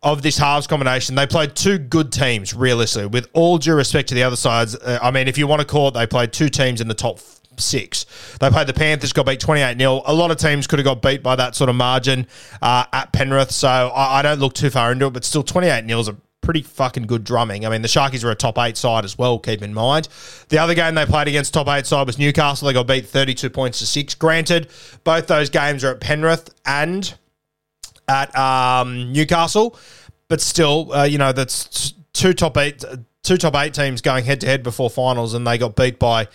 of 0.00 0.22
this 0.22 0.38
halves 0.38 0.68
combination, 0.68 1.16
they 1.16 1.26
played 1.26 1.56
two 1.56 1.76
good 1.76 2.12
teams, 2.12 2.54
realistically, 2.54 3.08
with 3.08 3.28
all 3.32 3.58
due 3.58 3.74
respect 3.74 4.08
to 4.08 4.14
the 4.14 4.22
other 4.22 4.36
sides. 4.36 4.76
Uh, 4.76 5.00
I 5.02 5.10
mean, 5.10 5.26
if 5.26 5.36
you 5.36 5.48
want 5.48 5.60
to 5.60 5.66
call 5.66 5.88
it, 5.88 5.94
they 5.94 6.06
played 6.06 6.32
two 6.32 6.48
teams 6.48 6.80
in 6.80 6.86
the 6.86 6.94
top 6.94 7.18
six. 7.60 8.06
They 8.40 8.50
played 8.50 8.66
the 8.66 8.74
Panthers, 8.74 9.12
got 9.12 9.26
beat 9.26 9.40
28 9.40 9.78
0. 9.78 10.02
A 10.06 10.14
lot 10.14 10.30
of 10.30 10.36
teams 10.36 10.66
could 10.66 10.78
have 10.78 10.84
got 10.84 11.02
beat 11.02 11.22
by 11.22 11.36
that 11.36 11.54
sort 11.54 11.70
of 11.70 11.76
margin 11.76 12.26
uh, 12.62 12.84
at 12.92 13.12
Penrith, 13.12 13.50
so 13.50 13.68
I, 13.68 14.18
I, 14.18 14.22
don't 14.22 14.40
look 14.40 14.54
too 14.54 14.70
far 14.70 14.92
into 14.92 15.06
it, 15.06 15.12
but 15.12 15.24
still 15.24 15.42
28 15.42 15.86
0 15.86 16.00
is 16.00 16.08
a 16.08 16.16
pretty 16.48 16.62
fucking 16.62 17.06
good 17.06 17.24
drumming. 17.24 17.66
I 17.66 17.68
mean, 17.68 17.82
the 17.82 17.88
Sharkies 17.88 18.24
are 18.24 18.30
a 18.30 18.34
top 18.34 18.58
eight 18.58 18.76
side 18.76 19.04
as 19.04 19.18
well, 19.18 19.38
keep 19.38 19.60
in 19.60 19.74
mind. 19.74 20.08
The 20.48 20.58
other 20.58 20.74
game 20.74 20.94
they 20.94 21.04
played 21.04 21.28
against 21.28 21.52
top 21.52 21.68
eight 21.68 21.86
side 21.86 22.06
was 22.06 22.18
Newcastle. 22.18 22.66
They 22.66 22.72
got 22.72 22.86
beat 22.86 23.06
32 23.06 23.50
points 23.50 23.80
to 23.80 23.86
six. 23.86 24.14
Granted, 24.14 24.68
both 25.04 25.26
those 25.26 25.50
games 25.50 25.84
are 25.84 25.90
at 25.90 26.00
Penrith 26.00 26.48
and 26.64 27.12
at 28.08 28.34
um, 28.34 29.12
Newcastle, 29.12 29.78
but 30.28 30.40
still, 30.40 30.92
uh, 30.92 31.04
you 31.04 31.18
know, 31.18 31.32
that's 31.32 31.92
two 32.14 32.32
top 32.32 32.56
eight, 32.56 32.82
two 33.22 33.36
top 33.36 33.54
eight 33.56 33.74
teams 33.74 34.00
going 34.00 34.24
head 34.24 34.40
to 34.40 34.46
head 34.46 34.62
before 34.62 34.88
finals, 34.88 35.34
and 35.34 35.46
they 35.46 35.58
got 35.58 35.76
beat 35.76 35.98
by, 35.98 36.28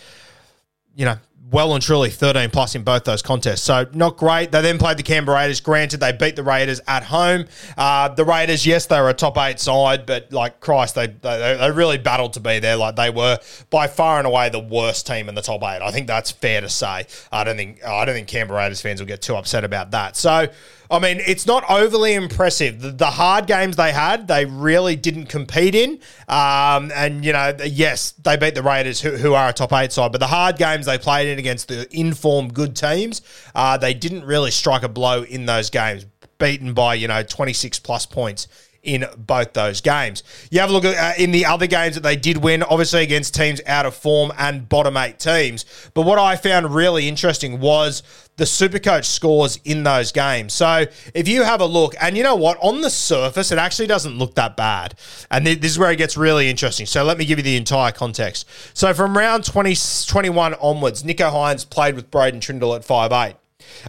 you 0.96 1.06
know, 1.06 1.18
well 1.54 1.76
and 1.76 1.84
truly 1.84 2.10
13 2.10 2.50
plus 2.50 2.74
in 2.74 2.84
both 2.84 3.04
those 3.04 3.22
contests. 3.22 3.62
So 3.62 3.86
not 3.94 4.18
great. 4.18 4.52
They 4.52 4.62
then 4.62 4.80
played 4.80 4.98
the 4.98 5.04
Canberra 5.04 5.38
Raiders. 5.38 5.62
Granted, 5.62 6.00
they 6.00 6.12
beat 6.12 6.36
the 6.36 6.44
Raiders 6.44 6.82
at 6.88 7.04
home. 7.04 7.46
Uh, 7.78 8.10
the 8.10 8.26
Raiders, 8.26 8.66
yes, 8.66 8.88
they 8.88 9.00
were 9.00 9.10
a 9.10 9.14
top 9.14 9.38
eight 9.38 9.60
side, 9.60 10.08
but 10.08 10.34
like 10.34 10.60
Christ, 10.60 10.96
they, 10.96 11.08
they 11.08 11.58
they 11.60 11.72
really 11.72 12.00
battled 12.00 12.34
to 12.34 12.40
be 12.40 12.58
there. 12.60 12.76
Like 12.76 12.96
they 12.96 13.12
were 13.12 13.38
by 13.70 13.88
far 13.88 14.18
and 14.18 14.26
away 14.26 14.50
the 14.50 14.60
worst 14.60 15.06
team 15.06 15.30
in 15.30 15.36
the 15.36 15.44
top 15.44 15.62
eight. 15.62 15.82
I 15.84 15.92
think 15.92 16.08
that's 16.08 16.32
fair 16.32 16.60
to 16.60 16.70
say. 16.70 17.06
I 17.32 17.44
don't 17.44 17.56
think 17.56 17.86
I 17.86 18.04
don't 18.04 18.16
think 18.16 18.28
Canberra 18.28 18.60
Raiders 18.64 18.82
fans 18.82 19.00
will 19.00 19.08
get 19.08 19.22
too 19.22 19.36
upset 19.36 19.64
about 19.64 19.92
that. 19.92 20.18
So. 20.18 20.48
I 20.92 21.00
mean, 21.00 21.20
it's 21.26 21.46
not 21.46 21.64
overly 21.70 22.14
impressive. 22.14 22.82
The, 22.82 22.92
the, 22.92 23.06
hard 23.06 23.48
games 23.48 23.76
they 23.76 23.92
had, 23.92 24.28
they 24.28 24.46
really 24.46 24.96
didn't 24.96 25.28
compete 25.28 25.76
in. 25.76 26.00
Um, 26.28 26.92
and, 26.94 27.24
you 27.24 27.34
know, 27.34 27.56
yes, 27.66 28.12
they 28.24 28.38
beat 28.38 28.56
the 28.56 28.64
Raiders, 28.64 29.02
who, 29.02 29.12
who, 29.12 29.34
are 29.34 29.50
a 29.50 29.54
top 29.54 29.74
eight 29.74 29.92
side, 29.92 30.12
but 30.12 30.20
the 30.20 30.28
hard 30.28 30.58
games 30.58 30.86
they 30.86 30.98
played 30.98 31.28
in 31.28 31.40
against 31.40 31.68
the 31.68 31.88
informed 31.98 32.54
good 32.54 32.76
teams, 32.76 33.22
uh, 33.56 33.78
they 33.78 33.94
didn't 33.94 34.26
really 34.26 34.52
strike 34.52 34.84
a 34.84 34.90
blow 34.90 35.24
in 35.24 35.46
those 35.46 35.70
games, 35.70 36.06
beaten 36.38 36.74
by, 36.74 36.96
you 36.96 37.08
know, 37.08 37.24
26 37.24 37.80
plus 37.80 38.06
points 38.06 38.48
in 38.84 39.06
both 39.18 39.54
those 39.54 39.82
games. 39.82 40.24
You 40.52 40.60
have 40.60 40.70
a 40.70 40.74
look 40.74 40.86
at 40.86 41.18
uh, 41.20 41.22
in 41.22 41.32
the 41.32 41.46
other 41.46 41.68
games 41.68 41.96
that 41.96 42.04
they 42.04 42.16
did 42.16 42.38
win, 42.38 42.64
obviously 42.64 43.02
against 43.04 43.34
teams 43.34 43.62
out 43.66 43.86
of 43.86 43.96
form 43.96 44.32
and 44.38 44.68
bottom 44.68 44.98
eight 44.98 45.20
teams. 45.20 45.66
But 45.94 46.04
what 46.04 46.20
I 46.20 46.36
found 46.36 46.76
really 46.76 47.08
interesting 47.08 47.60
was 47.60 48.04
the 48.36 48.44
Supercoach 48.44 49.06
scores 49.06 49.60
in 49.64 49.84
those 49.84 50.12
games. 50.12 50.54
So 50.54 50.86
if 51.14 51.28
you 51.28 51.44
have 51.44 51.62
a 51.62 51.66
look, 51.66 51.96
and 52.02 52.18
you 52.18 52.24
know 52.24 52.36
what, 52.36 52.58
on 52.62 52.82
the 52.82 52.90
surface, 52.90 53.52
it 53.52 53.58
actually 53.58 53.88
doesn't 53.88 54.18
look 54.18 54.36
that 54.36 54.58
bad. 54.58 54.96
And 55.32 55.46
this 55.46 55.72
is 55.72 55.80
where 55.80 55.92
it 55.92 55.98
gets 55.98 56.18
really 56.18 56.50
interesting. 56.50 56.86
So 56.86 57.04
let 57.04 57.18
me 57.18 57.26
give 57.26 57.40
you 57.40 57.44
the 57.44 57.56
entire 57.56 57.92
context. 57.92 58.48
So 58.74 58.94
from 58.94 59.18
round 59.18 59.46
20, 59.46 59.76
21 60.08 60.56
onwards, 60.56 61.04
Nicho 61.04 61.32
Hynes 61.32 61.70
played 61.70 61.96
with 61.96 62.12
Braydon 62.12 62.40
Trindall 62.40 62.76
at 62.76 62.84
five 62.84 63.12
eight. 63.12 63.36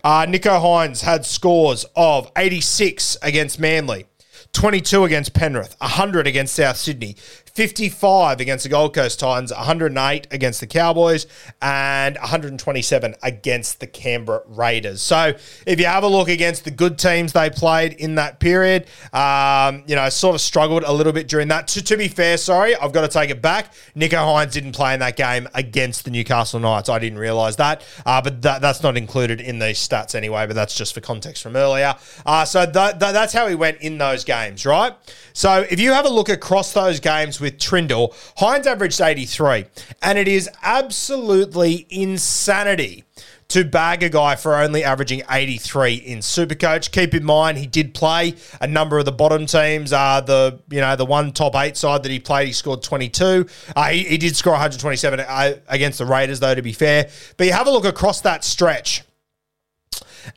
Uh, 0.03 0.27
Nicho 0.27 0.61
Hynes 0.61 1.03
had 1.03 1.25
scores 1.27 1.85
of 1.97 2.31
86 2.37 3.17
against 3.23 3.59
Manly, 3.59 4.07
22 4.55 5.05
against 5.05 5.35
Penrith, 5.35 5.77
100 5.81 6.27
against 6.27 6.55
South 6.55 6.77
Sydney, 6.77 7.17
55 7.55 8.41
against 8.41 8.65
the 8.65 8.69
Gold 8.69 8.95
Coast 8.95 9.21
Titans, 9.21 9.53
108 9.53 10.27
against 10.33 10.59
the 10.59 10.67
Cowboys, 10.67 11.29
and 11.63 12.17
127 12.17 13.15
against 13.23 13.79
the 13.79 13.87
Canberra 13.87 14.43
Raiders. 14.49 15.01
So 15.01 15.35
if 15.65 15.79
you 15.79 15.87
have 15.87 16.03
a 16.03 16.09
look 16.09 16.29
against 16.29 16.65
the 16.65 16.73
good 16.73 16.99
teams 16.99 17.33
they 17.33 17.51
played 17.51 17.93
in 17.93 18.17
that 18.17 18.41
period, 18.41 18.89
um, 19.13 19.85
you 19.87 19.95
know, 19.95 20.09
sort 20.09 20.35
of 20.35 20.41
struggled 20.41 20.83
a 20.83 20.93
little 20.93 21.13
bit 21.13 21.29
during 21.29 21.47
that. 21.49 21.69
To, 21.69 21.85
to 21.85 21.97
be 21.97 22.09
fair, 22.09 22.39
sorry, 22.39 22.75
I've 22.75 22.93
got 22.93 23.03
to 23.03 23.09
take 23.09 23.31
it 23.31 23.41
back. 23.41 23.73
Nicho 23.95 24.19
Hynes 24.19 24.51
didn't 24.51 24.73
play 24.73 24.93
in 24.93 24.99
that 24.99 25.17
game 25.17 25.49
against 25.55 26.05
the 26.05 26.11
Newcastle 26.11 26.59
Knights. 26.59 26.89
I 26.89 26.99
didn't 26.99 27.21
realise 27.21 27.55
that, 27.57 27.85
uh, 28.05 28.21
but 28.21 28.43
that, 28.43 28.63
that's 28.63 28.83
not 28.83 28.97
included 28.97 29.41
in 29.41 29.61
these 29.61 29.79
stats 29.79 30.17
anyway, 30.17 30.49
but 30.49 30.57
that's 30.57 30.77
just 30.77 30.93
for 30.93 31.01
context 31.01 31.41
from 31.41 31.55
earlier. 31.55 31.95
Uh, 32.27 32.45
so 32.45 32.65
th- 32.65 32.99
th- 32.99 33.13
that's 33.13 33.33
how 33.33 33.47
he 33.47 33.55
went 33.55 33.81
in 33.81 33.97
those 33.97 34.25
games, 34.25 34.67
right? 34.67 34.93
So 35.35 35.65
if 35.71 35.79
you 35.79 35.93
have 35.93 36.05
a 36.05 36.11
look 36.11 36.29
across 36.29 36.73
those 36.73 36.99
games 36.99 37.44
with 37.45 37.59
Trindall, 37.59 38.13
Hynes 38.39 38.67
averaged 38.67 39.01
83, 39.01 39.67
and 40.03 40.19
it 40.19 40.27
is 40.27 40.51
absolutely 40.63 41.87
insanity 41.91 43.05
to 43.49 43.65
bag 43.65 44.03
a 44.03 44.09
guy 44.09 44.35
for 44.35 44.57
only 44.57 44.83
averaging 44.83 45.23
83 45.31 45.95
in 45.95 46.19
Supercoach. 46.19 46.91
Keep 46.91 47.15
in 47.15 47.25
mind 47.25 47.59
he 47.59 47.67
did 47.67 47.95
play 47.95 48.35
a 48.61 48.67
number 48.67 48.99
of 48.99 49.05
the 49.05 49.13
bottom 49.13 49.47
teams. 49.47 49.93
Uh, 49.93 50.21
the 50.21 50.61
you 50.71 50.81
know 50.81 50.97
the 50.97 51.05
one 51.05 51.31
top 51.33 51.55
eight 51.57 51.77
side 51.77 52.03
that 52.03 52.11
he 52.11 52.19
played, 52.19 52.47
he 52.47 52.53
scored 52.53 52.83
22. 52.83 53.47
Uh, 53.77 53.85
he, 53.91 54.05
he 54.05 54.19
did 54.19 54.35
score 54.35 54.55
127 54.55 55.21
uh, 55.21 55.55
against 55.69 55.99
the 55.99 56.07
Raiders, 56.07 56.41
though. 56.41 56.55
To 56.55 56.63
be 56.63 56.73
fair, 56.73 57.09
but 57.37 57.47
you 57.47 57.53
have 57.53 57.67
a 57.67 57.71
look 57.71 57.85
across 57.85 58.23
that 58.23 58.45
stretch. 58.45 59.03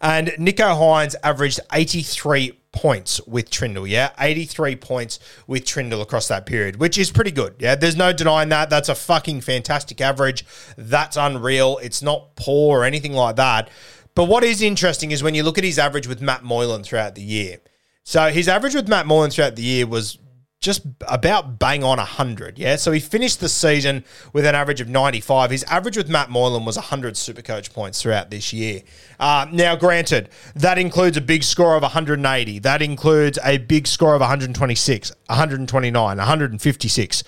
And 0.01 0.27
Nicho 0.27 0.77
Hynes 0.77 1.15
averaged 1.23 1.61
83 1.71 2.59
points 2.77 3.19
with 3.25 3.49
Trindall, 3.49 3.89
yeah? 3.89 4.11
83 4.19 4.75
points 4.75 5.19
with 5.47 5.65
Trindall 5.65 6.03
across 6.03 6.27
that 6.27 6.45
period, 6.45 6.75
which 6.75 6.95
is 6.95 7.09
pretty 7.09 7.31
good, 7.31 7.55
yeah? 7.57 7.73
There's 7.73 7.95
no 7.95 8.13
denying 8.13 8.49
that. 8.49 8.69
That's 8.69 8.87
a 8.87 8.93
fucking 8.93 9.41
fantastic 9.41 9.99
average. 9.99 10.45
That's 10.77 11.17
unreal. 11.17 11.79
It's 11.81 12.03
not 12.03 12.35
poor 12.35 12.81
or 12.81 12.83
anything 12.83 13.13
like 13.13 13.37
that. 13.37 13.71
But 14.13 14.25
what 14.25 14.43
is 14.43 14.61
interesting 14.61 15.09
is 15.09 15.23
when 15.23 15.33
you 15.33 15.41
look 15.41 15.57
at 15.57 15.63
his 15.63 15.79
average 15.79 16.05
with 16.05 16.21
Matt 16.21 16.43
Moylan 16.43 16.83
throughout 16.83 17.15
the 17.15 17.23
year. 17.23 17.57
So 18.03 18.29
his 18.29 18.47
average 18.47 18.75
with 18.75 18.87
Matt 18.87 19.07
Moylan 19.07 19.31
throughout 19.31 19.55
the 19.55 19.63
year 19.63 19.87
was 19.87 20.19
just 20.59 20.81
about 21.07 21.59
bang 21.59 21.83
on 21.83 21.97
100. 21.97 22.57
Yeah. 22.57 22.75
So 22.77 22.91
he 22.91 22.99
finished 22.99 23.39
the 23.39 23.49
season 23.49 24.03
with 24.33 24.45
an 24.45 24.55
average 24.55 24.81
of 24.81 24.89
95. 24.89 25.51
His 25.51 25.63
average 25.65 25.97
with 25.97 26.09
Matt 26.09 26.29
Moylan 26.29 26.65
was 26.65 26.75
100 26.75 27.13
Supercoach 27.13 27.73
points 27.73 28.01
throughout 28.01 28.31
this 28.31 28.51
year. 28.51 28.81
Uh, 29.19 29.45
now, 29.51 29.75
granted, 29.75 30.29
that 30.55 30.77
includes 30.77 31.15
a 31.15 31.21
big 31.21 31.43
score 31.43 31.75
of 31.75 31.83
180. 31.83 32.59
That 32.59 32.81
includes 32.81 33.37
a 33.43 33.59
big 33.59 33.87
score 33.87 34.15
of 34.15 34.21
126, 34.21 35.11
129, 35.27 36.17
156. 36.17 37.23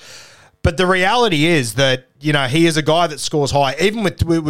But 0.61 0.77
the 0.77 0.87
reality 0.87 1.45
is 1.45 1.75
that 1.75 2.08
you 2.21 2.33
know 2.33 2.45
he 2.47 2.65
is 2.65 2.77
a 2.77 2.81
guy 2.81 3.07
that 3.07 3.19
scores 3.19 3.51
high. 3.51 3.75
Even 3.79 4.03
with 4.03 4.23
with, 4.23 4.45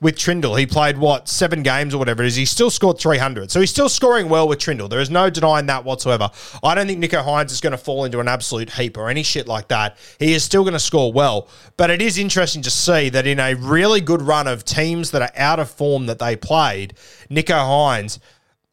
with 0.00 0.16
Trindall, 0.16 0.58
he 0.58 0.66
played 0.66 0.98
what 0.98 1.28
seven 1.28 1.62
games 1.62 1.94
or 1.94 1.98
whatever 1.98 2.22
it 2.22 2.26
is. 2.26 2.36
He 2.36 2.44
still 2.44 2.70
scored 2.70 2.98
three 2.98 3.18
hundred, 3.18 3.50
so 3.50 3.60
he's 3.60 3.70
still 3.70 3.88
scoring 3.88 4.28
well 4.28 4.46
with 4.46 4.58
Trindall. 4.58 4.88
There 4.88 5.00
is 5.00 5.10
no 5.10 5.30
denying 5.30 5.66
that 5.66 5.84
whatsoever. 5.84 6.30
I 6.62 6.74
don't 6.74 6.86
think 6.86 7.02
Nicho 7.02 7.24
Hynes 7.24 7.50
is 7.50 7.60
going 7.60 7.72
to 7.72 7.78
fall 7.78 8.04
into 8.04 8.20
an 8.20 8.28
absolute 8.28 8.70
heap 8.70 8.96
or 8.96 9.08
any 9.08 9.22
shit 9.22 9.46
like 9.46 9.68
that. 9.68 9.96
He 10.18 10.32
is 10.32 10.44
still 10.44 10.62
going 10.62 10.74
to 10.74 10.80
score 10.80 11.12
well, 11.12 11.48
but 11.76 11.90
it 11.90 12.00
is 12.00 12.18
interesting 12.18 12.62
to 12.62 12.70
see 12.70 13.08
that 13.08 13.26
in 13.26 13.40
a 13.40 13.54
really 13.54 14.00
good 14.00 14.22
run 14.22 14.46
of 14.46 14.64
teams 14.64 15.10
that 15.10 15.22
are 15.22 15.32
out 15.36 15.58
of 15.58 15.70
form 15.70 16.06
that 16.06 16.18
they 16.18 16.36
played, 16.36 16.94
Nicho 17.30 17.58
Hynes 17.58 18.18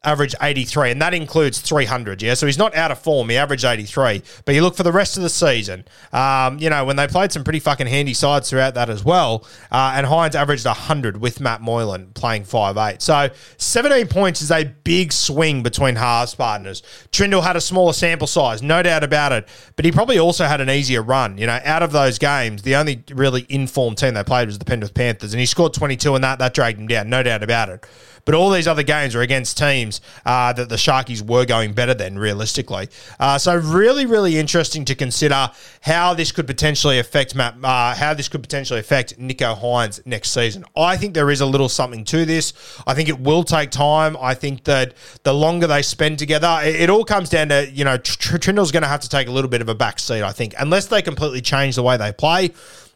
averaged 0.02 0.34
83, 0.40 0.92
and 0.92 1.02
that 1.02 1.12
includes 1.12 1.60
300. 1.60 2.22
Yeah, 2.22 2.32
so 2.32 2.46
he's 2.46 2.56
not 2.56 2.74
out 2.74 2.90
of 2.90 2.98
form. 2.98 3.28
He 3.28 3.36
averaged 3.36 3.64
83. 3.64 4.22
But 4.46 4.54
you 4.54 4.62
look 4.62 4.74
for 4.74 4.82
the 4.82 4.92
rest 4.92 5.18
of 5.18 5.22
the 5.22 5.28
season, 5.28 5.84
um, 6.12 6.58
you 6.58 6.70
know, 6.70 6.86
when 6.86 6.96
they 6.96 7.06
played 7.06 7.32
some 7.32 7.44
pretty 7.44 7.60
fucking 7.60 7.86
handy 7.86 8.14
sides 8.14 8.48
throughout 8.48 8.74
that 8.74 8.88
as 8.88 9.04
well, 9.04 9.44
uh, 9.70 9.92
and 9.94 10.06
Hynes 10.06 10.34
averaged 10.34 10.64
100 10.64 11.18
with 11.18 11.38
Matt 11.40 11.60
Moylan 11.60 12.12
playing 12.14 12.44
5'8. 12.44 13.02
So 13.02 13.28
17 13.58 14.06
points 14.06 14.40
is 14.40 14.50
a 14.50 14.64
big 14.64 15.12
swing 15.12 15.62
between 15.62 15.96
halves 15.96 16.34
partners. 16.34 16.82
Trindall 17.12 17.42
had 17.42 17.56
a 17.56 17.60
smaller 17.60 17.92
sample 17.92 18.26
size, 18.26 18.62
no 18.62 18.82
doubt 18.82 19.04
about 19.04 19.32
it, 19.32 19.48
but 19.76 19.84
he 19.84 19.92
probably 19.92 20.18
also 20.18 20.46
had 20.46 20.62
an 20.62 20.70
easier 20.70 21.02
run. 21.02 21.36
You 21.36 21.46
know, 21.46 21.60
out 21.62 21.82
of 21.82 21.92
those 21.92 22.18
games, 22.18 22.62
the 22.62 22.76
only 22.76 23.04
really 23.10 23.44
informed 23.50 23.98
team 23.98 24.14
they 24.14 24.24
played 24.24 24.46
was 24.46 24.58
the 24.58 24.64
Penrith 24.64 24.94
Panthers, 24.94 25.34
and 25.34 25.40
he 25.40 25.46
scored 25.46 25.74
22 25.74 26.16
in 26.16 26.22
that. 26.22 26.38
That 26.38 26.54
dragged 26.54 26.80
him 26.80 26.86
down, 26.86 27.10
no 27.10 27.22
doubt 27.22 27.42
about 27.42 27.68
it. 27.68 27.84
But 28.24 28.34
all 28.34 28.50
these 28.50 28.68
other 28.68 28.82
games 28.82 29.14
are 29.14 29.22
against 29.22 29.58
teams 29.58 30.00
uh, 30.24 30.52
that 30.52 30.68
the 30.68 30.76
Sharkies 30.76 31.22
were 31.22 31.44
going 31.44 31.72
better 31.72 31.94
than, 31.94 32.18
realistically. 32.18 32.88
Uh, 33.18 33.38
so 33.38 33.56
really, 33.56 34.06
really 34.06 34.38
interesting 34.38 34.84
to 34.86 34.94
consider 34.94 35.50
how 35.82 36.14
this 36.14 36.32
could 36.32 36.46
potentially 36.46 36.98
affect 36.98 37.34
Matt, 37.34 37.56
uh, 37.62 37.94
how 37.94 38.14
this 38.14 38.28
could 38.28 38.42
potentially 38.42 38.80
affect 38.80 39.18
Nicho 39.18 39.58
Hynes 39.58 40.04
next 40.06 40.30
season. 40.30 40.64
I 40.76 40.96
think 40.96 41.14
there 41.14 41.30
is 41.30 41.40
a 41.40 41.46
little 41.46 41.68
something 41.68 42.04
to 42.06 42.24
this. 42.24 42.52
I 42.86 42.94
think 42.94 43.08
it 43.08 43.20
will 43.20 43.44
take 43.44 43.70
time. 43.70 44.16
I 44.20 44.34
think 44.34 44.64
that 44.64 44.94
the 45.22 45.34
longer 45.34 45.66
they 45.66 45.82
spend 45.82 46.18
together, 46.18 46.60
it, 46.62 46.82
it 46.82 46.90
all 46.90 47.04
comes 47.04 47.28
down 47.28 47.48
to 47.48 47.70
you 47.70 47.84
know 47.84 47.98
Trindall's 47.98 48.72
going 48.72 48.82
to 48.82 48.88
have 48.88 49.00
to 49.00 49.08
take 49.08 49.28
a 49.28 49.30
little 49.30 49.50
bit 49.50 49.60
of 49.60 49.68
a 49.68 49.74
back 49.74 49.98
seat. 49.98 50.22
I 50.22 50.32
think 50.32 50.54
unless 50.58 50.86
they 50.86 51.02
completely 51.02 51.40
change 51.40 51.76
the 51.76 51.82
way 51.82 51.96
they 51.96 52.12
play. 52.12 52.50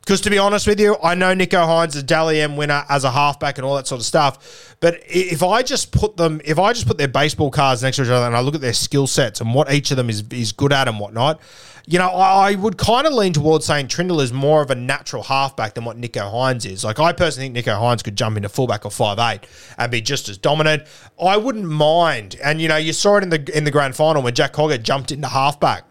Because 0.04 0.20
to 0.20 0.30
be 0.30 0.38
honest 0.38 0.66
with 0.66 0.78
you, 0.78 0.96
I 1.02 1.14
know 1.14 1.34
Nicho 1.34 1.66
Hynes 1.66 1.90
is 1.90 1.96
a 1.96 2.02
Dally 2.02 2.40
M 2.40 2.56
winner 2.56 2.84
as 2.90 3.04
a 3.04 3.10
halfback 3.10 3.56
and 3.56 3.64
all 3.64 3.74
that 3.76 3.86
sort 3.86 4.00
of 4.00 4.04
stuff. 4.04 4.76
But 4.80 5.00
if 5.06 5.42
I 5.42 5.62
just 5.62 5.92
put 5.92 6.18
them, 6.18 6.42
if 6.44 6.58
I 6.58 6.74
just 6.74 6.86
put 6.86 6.98
their 6.98 7.08
baseball 7.08 7.50
cards 7.50 7.82
next 7.82 7.96
to 7.96 8.02
each 8.02 8.10
other 8.10 8.26
and 8.26 8.36
I 8.36 8.40
look 8.40 8.54
at 8.54 8.60
their 8.60 8.74
skill 8.74 9.06
sets 9.06 9.40
and 9.40 9.54
what 9.54 9.72
each 9.72 9.90
of 9.90 9.96
them 9.96 10.10
is 10.10 10.22
is 10.30 10.52
good 10.52 10.74
at 10.74 10.88
and 10.88 11.00
whatnot, 11.00 11.40
you 11.86 11.98
know, 11.98 12.08
I, 12.08 12.54
would 12.54 12.76
kind 12.76 13.06
of 13.06 13.14
lean 13.14 13.32
towards 13.32 13.64
saying 13.64 13.88
Trindall 13.88 14.22
is 14.22 14.32
more 14.32 14.60
of 14.62 14.70
a 14.70 14.74
natural 14.74 15.22
halfback 15.22 15.74
than 15.74 15.84
what 15.84 15.98
Nicho 15.98 16.30
Hynes 16.30 16.70
is. 16.70 16.84
Like 16.84 16.98
I 16.98 17.12
personally 17.12 17.50
think 17.50 17.66
Nicho 17.66 17.78
Hynes 17.78 18.02
could 18.02 18.16
jump 18.16 18.36
into 18.36 18.50
fullback 18.50 18.84
or 18.84 18.90
five 18.90 19.18
eight 19.18 19.48
and 19.78 19.90
be 19.90 20.02
just 20.02 20.28
as 20.28 20.36
dominant. 20.36 20.82
I 21.18 21.38
wouldn't 21.38 21.66
mind, 21.66 22.36
and 22.44 22.60
you 22.60 22.68
know, 22.68 22.76
you 22.76 22.92
saw 22.92 23.16
it 23.16 23.22
in 23.22 23.30
the 23.30 23.56
in 23.56 23.64
the 23.64 23.70
grand 23.70 23.96
final 23.96 24.22
when 24.22 24.34
Jack 24.34 24.52
Cogger 24.52 24.82
jumped 24.82 25.12
into 25.12 25.28
halfback 25.28 25.84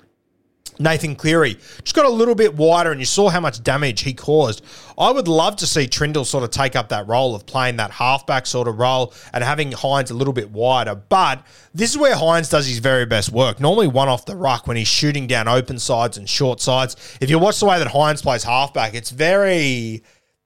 Nathan 0.80 1.16
Cleary 1.16 1.58
just 1.84 1.96
got 1.96 2.06
a 2.06 2.10
little 2.10 2.36
bit 2.36 2.56
wider, 2.56 2.92
and 2.92 3.00
you 3.00 3.06
saw 3.06 3.30
how 3.30 3.40
much 3.40 3.64
damage 3.64 4.02
he 4.02 4.14
caused. 4.14 4.64
I 4.98 5.12
would 5.12 5.28
love 5.28 5.56
to 5.58 5.68
see 5.68 5.88
Trindall 5.88 6.26
sort 6.26 6.44
of 6.44 6.52
take 6.52 6.76
up 6.76 6.90
that 6.90 7.08
role 7.08 7.36
of 7.36 7.46
playing 7.46 7.78
that 7.78 7.92
halfback 7.92 8.46
sort 8.46 8.68
of 8.68 8.80
role 8.80 9.14
and 9.34 9.44
having 9.44 9.72
Hynes 9.72 10.12
a 10.12 10.14
little 10.14 10.34
bit 10.34 10.52
wider. 10.52 10.96
But 10.96 11.46
this 11.74 11.92
is 11.92 11.98
where 11.98 12.16
Hynes 12.16 12.50
does 12.50 12.68
his 12.68 12.80
very 12.80 13.06
best 13.06 13.32
work. 13.32 13.60
Normally, 13.60 13.88
one 13.88 14.08
off 14.08 14.26
the 14.26 14.36
ruck 14.36 14.68
when 14.68 14.78
he's 14.78 14.88
shooting 14.88 15.28
down 15.28 15.48
open 15.48 15.80
sides 15.80 16.18
and 16.18 16.30
short 16.30 16.62
sides. 16.62 17.18
If 17.22 17.30
you 17.30 17.40
watch 17.40 17.60
the 17.60 17.66
way 17.66 17.80
that 17.80 17.88
Hynes 17.88 18.22
plays 18.22 18.44
halfback, 18.44 18.94
it's 18.94 19.10
very 19.10 20.04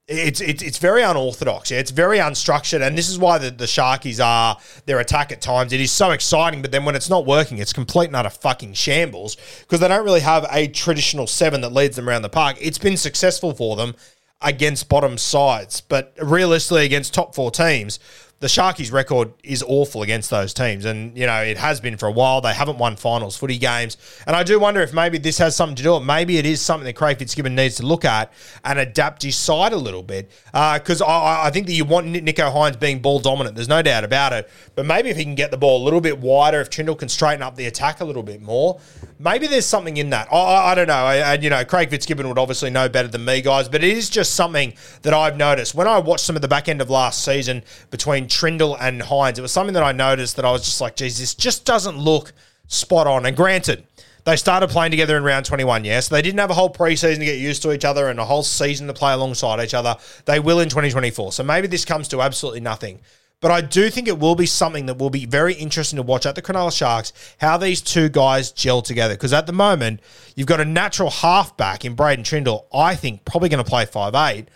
it's, 0.08 0.40
it's 0.40 0.62
it's 0.62 0.78
very 0.78 1.02
unorthodox. 1.02 1.70
Yeah? 1.70 1.78
It's 1.78 1.90
very 1.90 2.18
unstructured, 2.18 2.84
and 2.84 2.96
this 2.96 3.10
is 3.10 3.18
why 3.18 3.36
the, 3.36 3.50
the 3.50 3.66
Sharkies 3.66 4.24
are 4.24 4.56
their 4.86 5.00
attack 5.00 5.32
at 5.32 5.42
times. 5.42 5.72
It 5.72 5.80
is 5.80 5.92
so 5.92 6.12
exciting, 6.12 6.62
but 6.62 6.72
then 6.72 6.86
when 6.86 6.94
it's 6.94 7.10
not 7.10 7.26
working, 7.26 7.58
it's 7.58 7.74
complete 7.74 8.06
and 8.06 8.16
utter 8.16 8.30
fucking 8.30 8.72
shambles 8.72 9.36
because 9.60 9.80
they 9.80 9.88
don't 9.88 10.04
really 10.04 10.20
have 10.20 10.46
a 10.50 10.66
traditional 10.68 11.26
seven 11.26 11.60
that 11.60 11.72
leads 11.72 11.96
them 11.96 12.08
around 12.08 12.22
the 12.22 12.30
park. 12.30 12.56
It's 12.58 12.78
been 12.78 12.96
successful 12.96 13.52
for 13.52 13.76
them 13.76 13.94
against 14.40 14.88
bottom 14.88 15.18
sides, 15.18 15.82
but 15.82 16.14
realistically 16.22 16.86
against 16.86 17.12
top 17.12 17.34
four 17.34 17.50
teams, 17.50 17.98
the 18.40 18.46
Sharkies' 18.46 18.92
record 18.92 19.32
is 19.42 19.64
awful 19.66 20.02
against 20.02 20.30
those 20.30 20.54
teams. 20.54 20.84
And, 20.84 21.16
you 21.18 21.26
know, 21.26 21.42
it 21.42 21.56
has 21.56 21.80
been 21.80 21.96
for 21.96 22.06
a 22.06 22.12
while. 22.12 22.40
They 22.40 22.54
haven't 22.54 22.78
won 22.78 22.94
finals 22.94 23.36
footy 23.36 23.58
games. 23.58 23.96
And 24.26 24.36
I 24.36 24.44
do 24.44 24.60
wonder 24.60 24.80
if 24.80 24.94
maybe 24.94 25.18
this 25.18 25.38
has 25.38 25.56
something 25.56 25.74
to 25.76 25.82
do 25.82 25.94
with 25.94 26.02
it. 26.02 26.04
Maybe 26.04 26.38
it 26.38 26.46
is 26.46 26.60
something 26.60 26.84
that 26.84 26.94
Craig 26.94 27.18
Fitzgibbon 27.18 27.56
needs 27.56 27.76
to 27.76 27.86
look 27.86 28.04
at 28.04 28.32
and 28.64 28.78
adapt 28.78 29.24
his 29.24 29.36
side 29.36 29.72
a 29.72 29.76
little 29.76 30.04
bit. 30.04 30.30
Uh, 30.54 30.78
because 30.78 31.02
I, 31.02 31.46
I 31.46 31.50
think 31.50 31.66
that 31.66 31.72
you 31.72 31.84
want 31.84 32.06
Nicho 32.06 32.52
Hynes 32.52 32.78
being 32.78 33.00
ball 33.00 33.18
dominant. 33.18 33.56
There's 33.56 33.68
no 33.68 33.82
doubt 33.82 34.04
about 34.04 34.32
it. 34.32 34.48
But 34.76 34.86
maybe 34.86 35.10
if 35.10 35.16
he 35.16 35.24
can 35.24 35.34
get 35.34 35.50
the 35.50 35.58
ball 35.58 35.82
a 35.82 35.84
little 35.84 36.00
bit 36.00 36.18
wider, 36.18 36.60
if 36.60 36.70
Trindall 36.70 36.96
can 36.96 37.08
straighten 37.08 37.42
up 37.42 37.56
the 37.56 37.66
attack 37.66 38.00
a 38.00 38.04
little 38.04 38.22
bit 38.22 38.40
more, 38.40 38.80
maybe 39.18 39.46
there's 39.46 39.66
something 39.66 39.96
in 39.96 40.10
that. 40.10 40.28
I, 40.32 40.72
I, 40.72 40.74
don't 40.74 40.86
know. 40.86 41.06
And, 41.06 41.42
you 41.42 41.50
know, 41.50 41.64
Craig 41.64 41.90
Fitzgibbon 41.90 42.28
would 42.28 42.38
obviously 42.38 42.70
know 42.70 42.88
better 42.88 43.08
than 43.08 43.24
me, 43.24 43.40
guys. 43.42 43.68
But 43.68 43.82
it 43.82 43.96
is 43.96 44.08
just 44.08 44.34
something 44.34 44.74
that 45.02 45.14
I've 45.14 45.36
noticed. 45.36 45.74
When 45.74 45.86
I 45.86 45.98
watched 45.98 46.24
some 46.24 46.36
of 46.36 46.42
the 46.42 46.48
back 46.48 46.68
end 46.68 46.80
of 46.80 46.90
last 46.90 47.24
season 47.24 47.62
between 47.90 48.26
Trindall 48.26 48.76
and 48.80 49.00
Hynes, 49.00 49.38
it 49.38 49.42
was 49.42 49.52
something 49.52 49.74
that 49.74 49.82
I 49.82 49.92
noticed 49.92 50.36
that 50.36 50.44
I 50.44 50.52
was 50.52 50.64
just 50.64 50.80
like, 50.80 50.96
geez, 50.96 51.18
this 51.18 51.34
just 51.34 51.64
doesn't 51.64 51.98
look 51.98 52.32
spot 52.68 53.06
on. 53.06 53.26
And 53.26 53.36
granted, 53.36 53.84
they 54.24 54.36
started 54.36 54.68
playing 54.68 54.90
together 54.90 55.16
in 55.16 55.24
round 55.24 55.46
21, 55.46 55.84
yes. 55.84 56.08
So 56.08 56.14
they 56.14 56.22
didn't 56.22 56.38
have 56.38 56.50
a 56.50 56.54
whole 56.54 56.70
preseason 56.70 57.18
to 57.18 57.24
get 57.24 57.38
used 57.38 57.62
to 57.62 57.72
each 57.72 57.84
other 57.84 58.08
and 58.08 58.20
a 58.20 58.24
whole 58.24 58.42
season 58.42 58.86
to 58.86 58.92
play 58.92 59.12
alongside 59.12 59.62
each 59.64 59.74
other. 59.74 59.96
They 60.26 60.38
will 60.38 60.60
in 60.60 60.68
2024. 60.68 61.32
So 61.32 61.42
maybe 61.42 61.66
this 61.66 61.84
comes 61.84 62.08
to 62.08 62.20
absolutely 62.20 62.60
nothing. 62.60 63.00
But 63.40 63.52
I 63.52 63.60
do 63.60 63.88
think 63.88 64.08
it 64.08 64.18
will 64.18 64.34
be 64.34 64.46
something 64.46 64.86
that 64.86 64.98
will 64.98 65.10
be 65.10 65.24
very 65.24 65.54
interesting 65.54 65.96
to 65.96 66.02
watch 66.02 66.26
at 66.26 66.34
the 66.34 66.42
Cronulla 66.42 66.76
Sharks, 66.76 67.12
how 67.40 67.56
these 67.56 67.80
two 67.80 68.08
guys 68.08 68.50
gel 68.50 68.82
together. 68.82 69.14
Because 69.14 69.32
at 69.32 69.46
the 69.46 69.52
moment, 69.52 70.00
you've 70.34 70.48
got 70.48 70.60
a 70.60 70.64
natural 70.64 71.10
halfback 71.10 71.84
in 71.84 71.94
Braydon 71.94 72.24
Trindall, 72.24 72.64
I 72.74 72.96
think 72.96 73.24
probably 73.24 73.48
going 73.48 73.62
to 73.62 73.68
play 73.68 73.86
five 73.86 74.14
eight. 74.14 74.48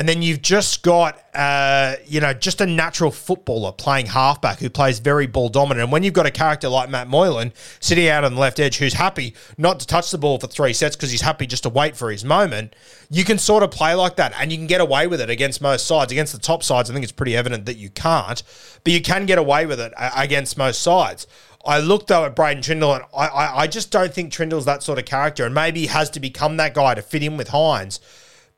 And 0.00 0.08
then 0.08 0.22
you've 0.22 0.40
just 0.40 0.82
got, 0.82 1.22
uh, 1.34 1.96
you 2.06 2.22
know, 2.22 2.32
just 2.32 2.62
a 2.62 2.66
natural 2.66 3.10
footballer 3.10 3.70
playing 3.70 4.06
halfback 4.06 4.58
who 4.58 4.70
plays 4.70 4.98
very 4.98 5.26
ball 5.26 5.50
dominant. 5.50 5.82
And 5.82 5.92
when 5.92 6.02
you've 6.02 6.14
got 6.14 6.24
a 6.24 6.30
character 6.30 6.70
like 6.70 6.88
Matt 6.88 7.06
Moylan 7.06 7.52
sitting 7.80 8.08
out 8.08 8.24
on 8.24 8.34
the 8.34 8.40
left 8.40 8.58
edge 8.58 8.78
who's 8.78 8.94
happy 8.94 9.34
not 9.58 9.78
to 9.80 9.86
touch 9.86 10.10
the 10.10 10.16
ball 10.16 10.38
for 10.38 10.46
three 10.46 10.72
sets 10.72 10.96
because 10.96 11.10
he's 11.10 11.20
happy 11.20 11.46
just 11.46 11.64
to 11.64 11.68
wait 11.68 11.98
for 11.98 12.10
his 12.10 12.24
moment, 12.24 12.74
you 13.10 13.24
can 13.24 13.36
sort 13.36 13.62
of 13.62 13.72
play 13.72 13.92
like 13.92 14.16
that 14.16 14.32
and 14.38 14.50
you 14.50 14.56
can 14.56 14.66
get 14.66 14.80
away 14.80 15.06
with 15.06 15.20
it 15.20 15.28
against 15.28 15.60
most 15.60 15.86
sides. 15.86 16.10
Against 16.10 16.32
the 16.32 16.38
top 16.38 16.62
sides, 16.62 16.88
I 16.88 16.94
think 16.94 17.02
it's 17.02 17.12
pretty 17.12 17.36
evident 17.36 17.66
that 17.66 17.76
you 17.76 17.90
can't, 17.90 18.42
but 18.82 18.94
you 18.94 19.02
can 19.02 19.26
get 19.26 19.36
away 19.36 19.66
with 19.66 19.80
it 19.80 19.92
against 19.98 20.56
most 20.56 20.80
sides. 20.80 21.26
I 21.62 21.78
looked 21.78 22.06
though 22.06 22.24
at 22.24 22.34
Braydon 22.34 22.62
Trindall, 22.62 22.94
and 22.94 23.04
I, 23.14 23.26
I, 23.26 23.58
I 23.58 23.66
just 23.66 23.90
don't 23.90 24.14
think 24.14 24.32
Trindall's 24.32 24.64
that 24.64 24.82
sort 24.82 24.98
of 24.98 25.04
character, 25.04 25.44
and 25.44 25.54
maybe 25.54 25.80
he 25.80 25.86
has 25.88 26.08
to 26.08 26.20
become 26.20 26.56
that 26.56 26.72
guy 26.72 26.94
to 26.94 27.02
fit 27.02 27.22
in 27.22 27.36
with 27.36 27.48
Hynes. 27.48 28.00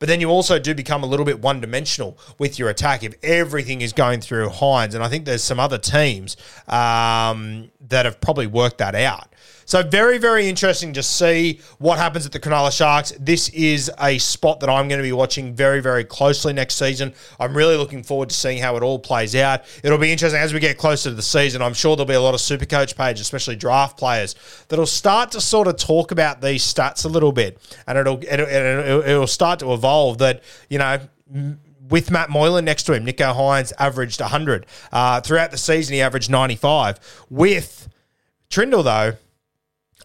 But 0.03 0.09
then 0.09 0.19
you 0.19 0.29
also 0.31 0.59
do 0.59 0.75
become 0.75 1.01
a 1.01 1.05
little 1.05 1.25
bit 1.25 1.39
one 1.39 1.61
dimensional 1.61 2.17
with 2.37 2.59
your 2.59 2.67
attack 2.67 3.03
if 3.03 3.13
everything 3.23 3.79
is 3.79 3.93
going 3.93 4.19
through 4.19 4.49
Hynes. 4.49 4.95
And 4.95 5.01
I 5.01 5.07
think 5.07 5.23
there's 5.23 5.41
some 5.41 5.61
other 5.61 5.77
teams 5.77 6.35
um, 6.67 7.71
that 7.87 8.03
have 8.03 8.19
probably 8.19 8.45
worked 8.45 8.79
that 8.79 8.95
out. 8.95 9.32
So 9.65 9.81
very, 9.83 10.17
very 10.17 10.47
interesting 10.47 10.93
to 10.93 11.03
see 11.03 11.61
what 11.79 11.97
happens 11.97 12.25
at 12.25 12.31
the 12.31 12.39
Cronulla 12.39 12.75
Sharks. 12.75 13.13
This 13.19 13.49
is 13.49 13.91
a 13.99 14.17
spot 14.17 14.59
that 14.59 14.69
I'm 14.69 14.87
going 14.87 14.99
to 14.99 15.03
be 15.03 15.11
watching 15.11 15.53
very, 15.53 15.79
very 15.79 16.03
closely 16.03 16.53
next 16.53 16.75
season. 16.75 17.13
I'm 17.39 17.55
really 17.55 17.77
looking 17.77 18.03
forward 18.03 18.29
to 18.29 18.35
seeing 18.35 18.61
how 18.61 18.75
it 18.75 18.83
all 18.83 18.99
plays 18.99 19.35
out. 19.35 19.61
It'll 19.83 19.97
be 19.97 20.11
interesting 20.11 20.41
as 20.41 20.53
we 20.53 20.59
get 20.59 20.77
closer 20.77 21.09
to 21.09 21.15
the 21.15 21.21
season. 21.21 21.61
I'm 21.61 21.73
sure 21.73 21.95
there'll 21.95 22.07
be 22.07 22.13
a 22.13 22.21
lot 22.21 22.33
of 22.33 22.41
super 22.41 22.65
coach 22.65 22.95
pages, 22.95 23.21
especially 23.21 23.55
draft 23.55 23.97
players, 23.97 24.35
that'll 24.67 24.85
start 24.85 25.31
to 25.31 25.41
sort 25.41 25.67
of 25.67 25.77
talk 25.77 26.11
about 26.11 26.41
these 26.41 26.63
stats 26.63 27.05
a 27.05 27.09
little 27.09 27.31
bit, 27.31 27.57
and 27.87 27.97
it'll 27.97 28.21
it'll, 28.23 28.47
it'll, 28.47 29.27
start 29.27 29.59
to 29.59 29.73
evolve. 29.73 30.17
That 30.17 30.43
you 30.69 30.77
know 30.77 30.99
with 31.89 32.11
Matt 32.11 32.29
Moylan 32.29 32.65
next 32.65 32.83
to 32.83 32.93
him, 32.93 33.05
Nicho 33.05 33.35
Hynes 33.35 33.73
averaged 33.77 34.19
100. 34.19 34.65
Uh, 34.91 35.21
throughout 35.21 35.51
the 35.51 35.57
season, 35.57 35.93
he 35.93 36.01
averaged 36.01 36.29
95. 36.29 37.25
With 37.29 37.89
Trindall, 38.49 38.83
though, 38.83 39.17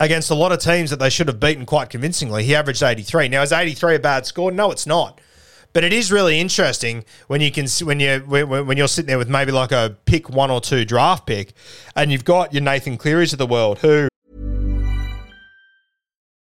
against 0.01 0.31
a 0.31 0.35
lot 0.35 0.53
of 0.53 0.61
teams 0.61 0.91
that 0.91 0.99
they 0.99 1.11
should 1.11 1.29
have 1.29 1.41
beaten 1.41 1.67
quite 1.67 1.91
convincingly, 1.91 2.45
he 2.45 2.55
averaged 2.55 2.83
83. 2.83 3.29
Now, 3.29 3.43
is 3.43 3.53
83 3.53 3.97
a 3.97 3.99
bad 3.99 4.27
score? 4.27 4.51
No, 4.51 4.71
it's 4.71 4.87
not. 4.87 5.21
But 5.73 5.85
it 5.85 5.93
is 5.93 6.11
really 6.11 6.41
interesting 6.41 7.05
when 7.27 7.41
you 7.41 7.53
can 7.53 7.67
when 7.85 8.01
you 8.01 8.21
when 8.21 8.77
you're 8.77 8.89
sitting 8.89 9.07
there 9.07 9.19
with 9.19 9.29
maybe 9.29 9.53
like 9.53 9.71
a 9.71 9.97
pick 10.07 10.31
one 10.31 10.51
or 10.51 10.61
two 10.61 10.85
draft 10.85 11.27
pick, 11.27 11.53
and 11.95 12.11
you've 12.11 12.25
got 12.25 12.55
your 12.55 12.63
Nathan 12.63 12.97
Clearys 12.97 13.33
of 13.33 13.39
the 13.39 13.47
world 13.47 13.79
who 13.81 14.09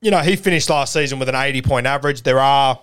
You 0.00 0.10
know, 0.10 0.20
he 0.20 0.36
finished 0.36 0.70
last 0.70 0.92
season 0.92 1.18
with 1.18 1.28
an 1.28 1.34
80 1.34 1.62
point 1.62 1.86
average. 1.86 2.22
There 2.22 2.38
are, 2.38 2.80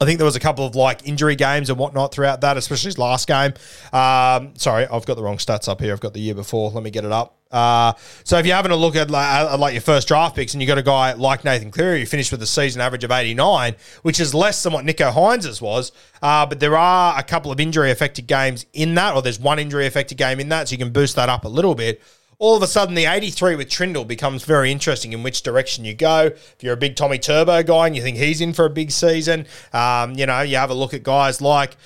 I 0.00 0.04
think 0.04 0.18
there 0.18 0.26
was 0.26 0.36
a 0.36 0.40
couple 0.40 0.66
of 0.66 0.74
like 0.76 1.06
injury 1.08 1.36
games 1.36 1.70
and 1.70 1.78
whatnot 1.78 2.12
throughout 2.12 2.42
that, 2.42 2.56
especially 2.56 2.88
his 2.88 2.98
last 2.98 3.26
game. 3.26 3.54
Um, 3.92 4.54
sorry, 4.56 4.86
I've 4.86 5.06
got 5.06 5.14
the 5.14 5.22
wrong 5.22 5.38
stats 5.38 5.68
up 5.68 5.80
here. 5.80 5.92
I've 5.92 6.00
got 6.00 6.12
the 6.12 6.20
year 6.20 6.34
before. 6.34 6.70
Let 6.70 6.82
me 6.82 6.90
get 6.90 7.04
it 7.04 7.12
up. 7.12 7.38
Uh, 7.50 7.94
so 8.24 8.36
if 8.36 8.44
you're 8.44 8.54
having 8.54 8.72
a 8.72 8.76
look 8.76 8.94
at 8.94 9.10
like, 9.10 9.58
like 9.58 9.72
your 9.72 9.80
first 9.80 10.06
draft 10.06 10.36
picks 10.36 10.52
and 10.52 10.60
you 10.60 10.68
got 10.68 10.76
a 10.76 10.82
guy 10.82 11.14
like 11.14 11.44
Nathan 11.44 11.70
Cleary 11.70 12.00
who 12.00 12.06
finished 12.06 12.30
with 12.30 12.42
a 12.42 12.46
season 12.46 12.82
average 12.82 13.04
of 13.04 13.10
89, 13.10 13.74
which 14.02 14.20
is 14.20 14.34
less 14.34 14.62
than 14.62 14.74
what 14.74 14.84
Nicho 14.84 15.10
Hynes's 15.10 15.62
was, 15.62 15.92
uh, 16.20 16.44
but 16.44 16.60
there 16.60 16.76
are 16.76 17.18
a 17.18 17.22
couple 17.22 17.50
of 17.50 17.58
injury 17.58 17.90
affected 17.90 18.26
games 18.26 18.66
in 18.74 18.94
that, 18.96 19.14
or 19.14 19.22
there's 19.22 19.40
one 19.40 19.58
injury 19.58 19.86
affected 19.86 20.18
game 20.18 20.40
in 20.40 20.50
that, 20.50 20.68
so 20.68 20.72
you 20.72 20.78
can 20.78 20.92
boost 20.92 21.16
that 21.16 21.30
up 21.30 21.46
a 21.46 21.48
little 21.48 21.74
bit 21.74 22.02
all 22.38 22.56
of 22.56 22.62
a 22.62 22.66
sudden 22.66 22.94
the 22.94 23.04
83 23.04 23.56
with 23.56 23.68
Trindall 23.68 24.06
becomes 24.06 24.44
very 24.44 24.70
interesting 24.70 25.12
in 25.12 25.22
which 25.22 25.42
direction 25.42 25.84
you 25.84 25.94
go. 25.94 26.26
If 26.26 26.56
you're 26.60 26.74
a 26.74 26.78
big 26.78 26.96
Tommy 26.96 27.18
Turbo 27.18 27.62
guy 27.62 27.86
and 27.86 27.96
you 27.96 28.02
think 28.02 28.16
he's 28.16 28.40
in 28.40 28.52
for 28.52 28.64
a 28.64 28.70
big 28.70 28.90
season, 28.90 29.46
um, 29.72 30.14
you 30.14 30.26
know, 30.26 30.42
you 30.42 30.56
have 30.56 30.70
a 30.70 30.74
look 30.74 30.94
at 30.94 31.02
guys 31.02 31.40
like 31.40 31.76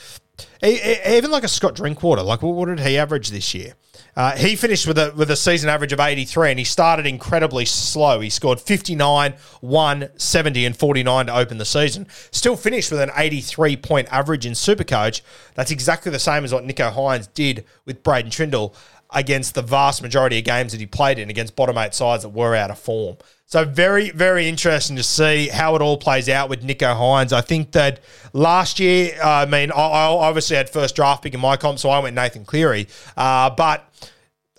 even 0.62 1.30
like 1.30 1.44
a 1.44 1.48
Scott 1.48 1.74
Drinkwater. 1.74 2.22
Like, 2.22 2.42
what 2.42 2.66
did 2.66 2.80
he 2.80 2.96
average 2.96 3.30
this 3.30 3.54
year? 3.54 3.74
Uh, 4.14 4.36
he 4.36 4.56
finished 4.56 4.86
with 4.86 4.98
a 4.98 5.12
with 5.16 5.30
a 5.30 5.36
season 5.36 5.70
average 5.70 5.92
of 5.92 6.00
83 6.00 6.50
and 6.50 6.58
he 6.58 6.64
started 6.64 7.06
incredibly 7.06 7.64
slow. 7.64 8.20
He 8.20 8.28
scored 8.30 8.60
59, 8.60 9.34
1, 9.60 10.08
70 10.16 10.66
and 10.66 10.76
49 10.76 11.26
to 11.26 11.34
open 11.34 11.58
the 11.58 11.64
season. 11.64 12.06
Still 12.30 12.56
finished 12.56 12.90
with 12.90 13.00
an 13.00 13.10
83 13.16 13.76
point 13.76 14.08
average 14.10 14.44
in 14.44 14.52
Supercoach. 14.52 15.22
That's 15.54 15.70
exactly 15.70 16.12
the 16.12 16.18
same 16.18 16.44
as 16.44 16.52
what 16.52 16.64
Nicho 16.64 16.92
Hynes 16.92 17.32
did 17.32 17.64
with 17.86 18.02
Braydon 18.02 18.30
Trindall 18.30 18.74
against 19.14 19.54
the 19.54 19.62
vast 19.62 20.02
majority 20.02 20.38
of 20.38 20.44
games 20.44 20.72
that 20.72 20.80
he 20.80 20.86
played 20.86 21.18
in 21.18 21.30
against 21.30 21.56
bottom 21.56 21.78
eight 21.78 21.94
sides 21.94 22.22
that 22.22 22.30
were 22.30 22.54
out 22.54 22.70
of 22.70 22.78
form. 22.78 23.16
So 23.46 23.66
very, 23.66 24.10
very 24.10 24.48
interesting 24.48 24.96
to 24.96 25.02
see 25.02 25.48
how 25.48 25.76
it 25.76 25.82
all 25.82 25.98
plays 25.98 26.28
out 26.30 26.48
with 26.48 26.62
Nicho 26.62 26.96
Hynes. 26.96 27.34
I 27.34 27.42
think 27.42 27.72
that 27.72 28.00
last 28.32 28.80
year, 28.80 29.18
I 29.22 29.44
mean, 29.44 29.70
I, 29.70 29.76
I, 29.76 30.06
obviously 30.06 30.56
had 30.56 30.70
first 30.70 30.96
draft 30.96 31.22
pick 31.22 31.34
in 31.34 31.40
my 31.40 31.58
comp, 31.58 31.78
so 31.78 31.90
I 31.90 31.98
went 31.98 32.16
Nathan 32.16 32.46
Cleary. 32.46 32.88
Uh, 33.14 33.50
but 33.50 33.86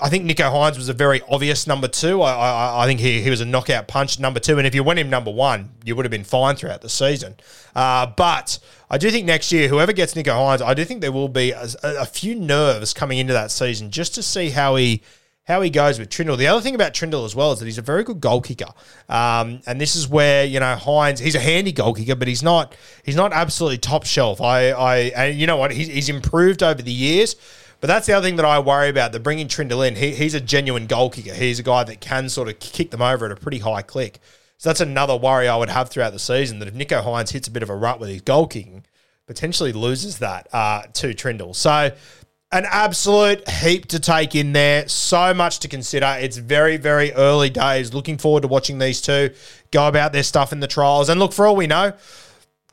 I 0.02 0.10
think 0.10 0.26
Nicho 0.26 0.52
Hynes 0.52 0.76
was 0.76 0.90
a 0.90 0.94
very 0.94 1.22
obvious 1.30 1.68
number 1.68 1.88
two. 1.88 2.24
I, 2.24 2.34
I, 2.34 2.84
I, 2.84 2.86
think 2.88 3.00
he, 3.00 3.22
he 3.22 3.30
was 3.30 3.42
a 3.42 3.46
knockout 3.46 3.88
punch 3.88 4.20
number 4.20 4.40
two. 4.40 4.58
And 4.58 4.66
if 4.66 4.74
you 4.74 4.84
went 4.84 5.00
him 5.00 5.10
number 5.10 5.32
one, 5.32 5.70
you 5.86 5.96
would 5.96 6.04
have 6.04 6.12
been 6.12 6.24
fine 6.24 6.56
throughout 6.56 6.82
the 6.82 6.90
season. 6.90 7.36
Uh, 7.76 8.08
but 8.08 8.58
I 8.90 8.98
do 8.98 9.12
think 9.12 9.28
next 9.28 9.52
year, 9.52 9.68
whoever 9.68 9.94
gets 9.94 10.16
Nicho 10.16 10.34
Hynes, 10.34 10.64
I 10.64 10.74
do 10.74 10.84
think 10.84 11.02
there 11.02 11.12
will 11.12 11.30
be 11.30 11.52
a, 11.52 11.68
a, 11.84 12.06
few 12.06 12.34
nerves 12.34 12.92
coming 12.92 13.20
into 13.20 13.34
that 13.34 13.52
season 13.52 13.92
just 13.92 14.16
to 14.16 14.24
see 14.24 14.50
how 14.50 14.76
he 14.76 15.04
how 15.46 15.62
he 15.62 15.70
goes 15.70 16.00
with 16.00 16.10
Trindall. 16.10 16.38
The 16.38 16.48
other 16.48 16.62
thing 16.62 16.74
about 16.74 16.94
Trindall 16.94 17.26
as 17.26 17.36
well 17.36 17.52
is 17.52 17.60
that 17.60 17.66
he's 17.66 17.78
a 17.78 17.82
very 17.82 18.04
good 18.04 18.22
goal 18.22 18.40
kicker, 18.40 18.72
um, 19.10 19.62
and 19.68 19.80
this 19.80 19.96
is 19.96 20.08
where 20.08 20.46
you 20.46 20.60
know 20.60 20.76
Hynes. 20.76 21.20
He's 21.20 21.36
a 21.36 21.40
handy 21.40 21.72
goal 21.72 21.94
kicker, 21.94 22.16
but 22.16 22.28
he's 22.28 22.42
not 22.44 22.76
he's 23.04 23.16
not 23.16 23.34
absolutely 23.34 23.78
top 23.78 24.06
shelf. 24.06 24.42
I 24.42 24.70
I 24.70 24.98
and 25.16 25.38
you 25.38 25.46
know 25.46 25.58
what 25.58 25.72
he's, 25.72 25.88
he's 25.88 26.10
improved 26.10 26.64
over 26.64 26.82
the 26.82 26.94
years. 26.94 27.36
But 27.84 27.88
that's 27.88 28.08
the 28.08 28.14
other 28.14 28.26
thing 28.26 28.38
that 28.38 28.46
I 28.46 28.60
worry 28.60 28.88
about. 28.88 29.12
They're 29.12 29.20
bringing 29.20 29.50
Trindall 29.50 29.86
in. 29.86 29.98
He, 29.98 30.12
he's 30.12 30.36
a 30.36 30.40
genuine 30.40 30.88
goal 30.88 31.10
kicker. 31.10 31.34
He's 31.34 31.60
a 31.60 31.64
guy 31.64 31.84
that 31.84 32.00
can 32.00 32.30
sort 32.30 32.48
of 32.48 32.58
kick 32.60 32.92
them 32.92 33.02
over 33.02 33.26
at 33.26 33.34
a 33.34 33.36
pretty 33.36 33.60
high 33.60 33.82
click. 33.82 34.22
So 34.58 34.70
that's 34.70 34.80
another 34.80 35.18
worry 35.18 35.50
I 35.50 35.58
would 35.58 35.68
have 35.68 35.90
throughout 35.90 36.14
the 36.14 36.20
season 36.20 36.60
that 36.60 36.70
if 36.70 36.74
Nicho 36.74 37.04
Hynes 37.04 37.32
hits 37.32 37.50
a 37.50 37.52
bit 37.52 37.62
of 37.62 37.70
a 37.70 37.76
rut 37.76 38.00
with 38.00 38.08
his 38.08 38.22
goal 38.22 38.48
kicking, 38.48 38.86
potentially 39.28 39.74
loses 39.74 40.20
that 40.20 40.48
uh, 40.54 40.84
to 40.94 41.14
Trindall. 41.14 41.54
So 41.54 41.92
an 42.54 42.66
absolute 42.70 43.50
heap 43.50 43.88
to 43.88 44.00
take 44.00 44.34
in 44.34 44.54
there. 44.54 44.88
So 44.88 45.34
much 45.34 45.60
to 45.60 45.68
consider. 45.68 46.16
It's 46.22 46.38
very, 46.38 46.78
very 46.78 47.12
early 47.12 47.50
days. 47.50 47.94
Looking 47.94 48.18
forward 48.18 48.44
to 48.44 48.48
watching 48.48 48.78
these 48.78 49.02
two 49.02 49.32
go 49.72 49.90
about 49.90 50.14
their 50.14 50.24
stuff 50.24 50.54
in 50.54 50.62
the 50.62 50.68
trials. 50.68 51.10
And 51.10 51.20
look, 51.20 51.34
for 51.34 51.46
all 51.46 51.58
we 51.58 51.68
know, 51.68 51.92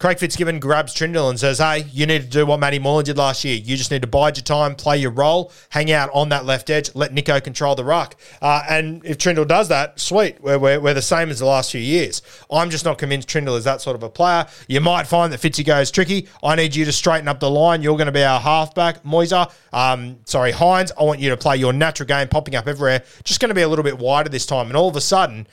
Craig 0.01 0.19
Fitzgibbon 0.19 0.61
grabs 0.61 0.95
Trindall 0.95 1.29
and 1.29 1.39
says, 1.39 1.59
Hey, 1.59 1.85
you 1.93 2.07
need 2.07 2.23
to 2.23 2.29
do 2.29 2.47
what 2.47 2.59
Matty 2.59 2.79
Moylan 2.79 3.05
did 3.05 3.19
last 3.19 3.45
year. 3.45 3.57
You 3.57 3.77
just 3.77 3.91
need 3.91 4.01
to 4.01 4.09
bide 4.09 4.39
your 4.39 4.45
time, 4.45 4.75
play 4.75 4.97
your 4.97 5.11
role, 5.11 5.53
hang 5.69 5.93
out 5.93 6.09
on 6.15 6.31
that 6.31 6.47
left 6.47 6.71
edge, 6.71 6.91
let 6.95 7.13
Nicho 7.13 7.45
control 7.45 7.75
the 7.75 7.85
ruck. 7.85 8.17
Uh, 8.41 8.63
and 8.67 9.05
if 9.05 9.19
Trindall 9.19 9.47
does 9.47 9.69
that, 9.69 10.01
sweet. 10.01 10.41
We're, 10.41 10.59
we're, 10.59 10.81
we're, 10.81 10.95
the 10.95 11.03
same 11.03 11.29
as 11.29 11.41
the 11.41 11.45
last 11.45 11.71
few 11.71 11.83
years. 11.83 12.23
I'm 12.51 12.71
just 12.71 12.87
not 12.87 12.97
convinced 12.97 13.29
Trindall 13.29 13.59
is 13.59 13.65
that 13.65 13.83
sort 13.83 13.95
of 13.95 14.03
a 14.03 14.09
player. 14.09 14.47
You 14.69 14.81
might 14.81 15.07
find 15.07 15.31
that 15.35 15.41
Fitzy 15.41 15.67
goes 15.67 15.91
tricky. 15.91 16.29
I 16.43 16.55
need 16.55 16.75
you 16.75 16.87
to 16.87 16.93
straighten 16.93 17.29
up 17.29 17.39
the 17.39 17.51
line. 17.51 17.83
You're 17.83 17.99
going 17.99 18.07
to 18.07 18.13
be 18.13 18.25
our 18.25 18.41
halfback, 18.41 19.03
Moiser. 19.03 19.53
Um, 19.71 20.21
sorry, 20.25 20.53
Hynes. 20.53 20.93
I 20.99 21.03
want 21.03 21.21
you 21.21 21.29
to 21.29 21.37
play 21.37 21.59
your 21.59 21.75
natural 21.75 22.07
game, 22.07 22.27
popping 22.29 22.55
up 22.55 22.67
everywhere. 22.67 23.05
Just 23.25 23.39
going 23.39 23.51
to 23.51 23.55
be 23.55 23.63
a 23.63 23.69
little 23.69 23.85
bit 23.85 23.99
wider 23.99 24.31
this 24.31 24.47
time. 24.47 24.69
And 24.69 24.79
all 24.79 24.89
of 24.89 24.97
a 24.97 25.03
sudden, 25.03 25.47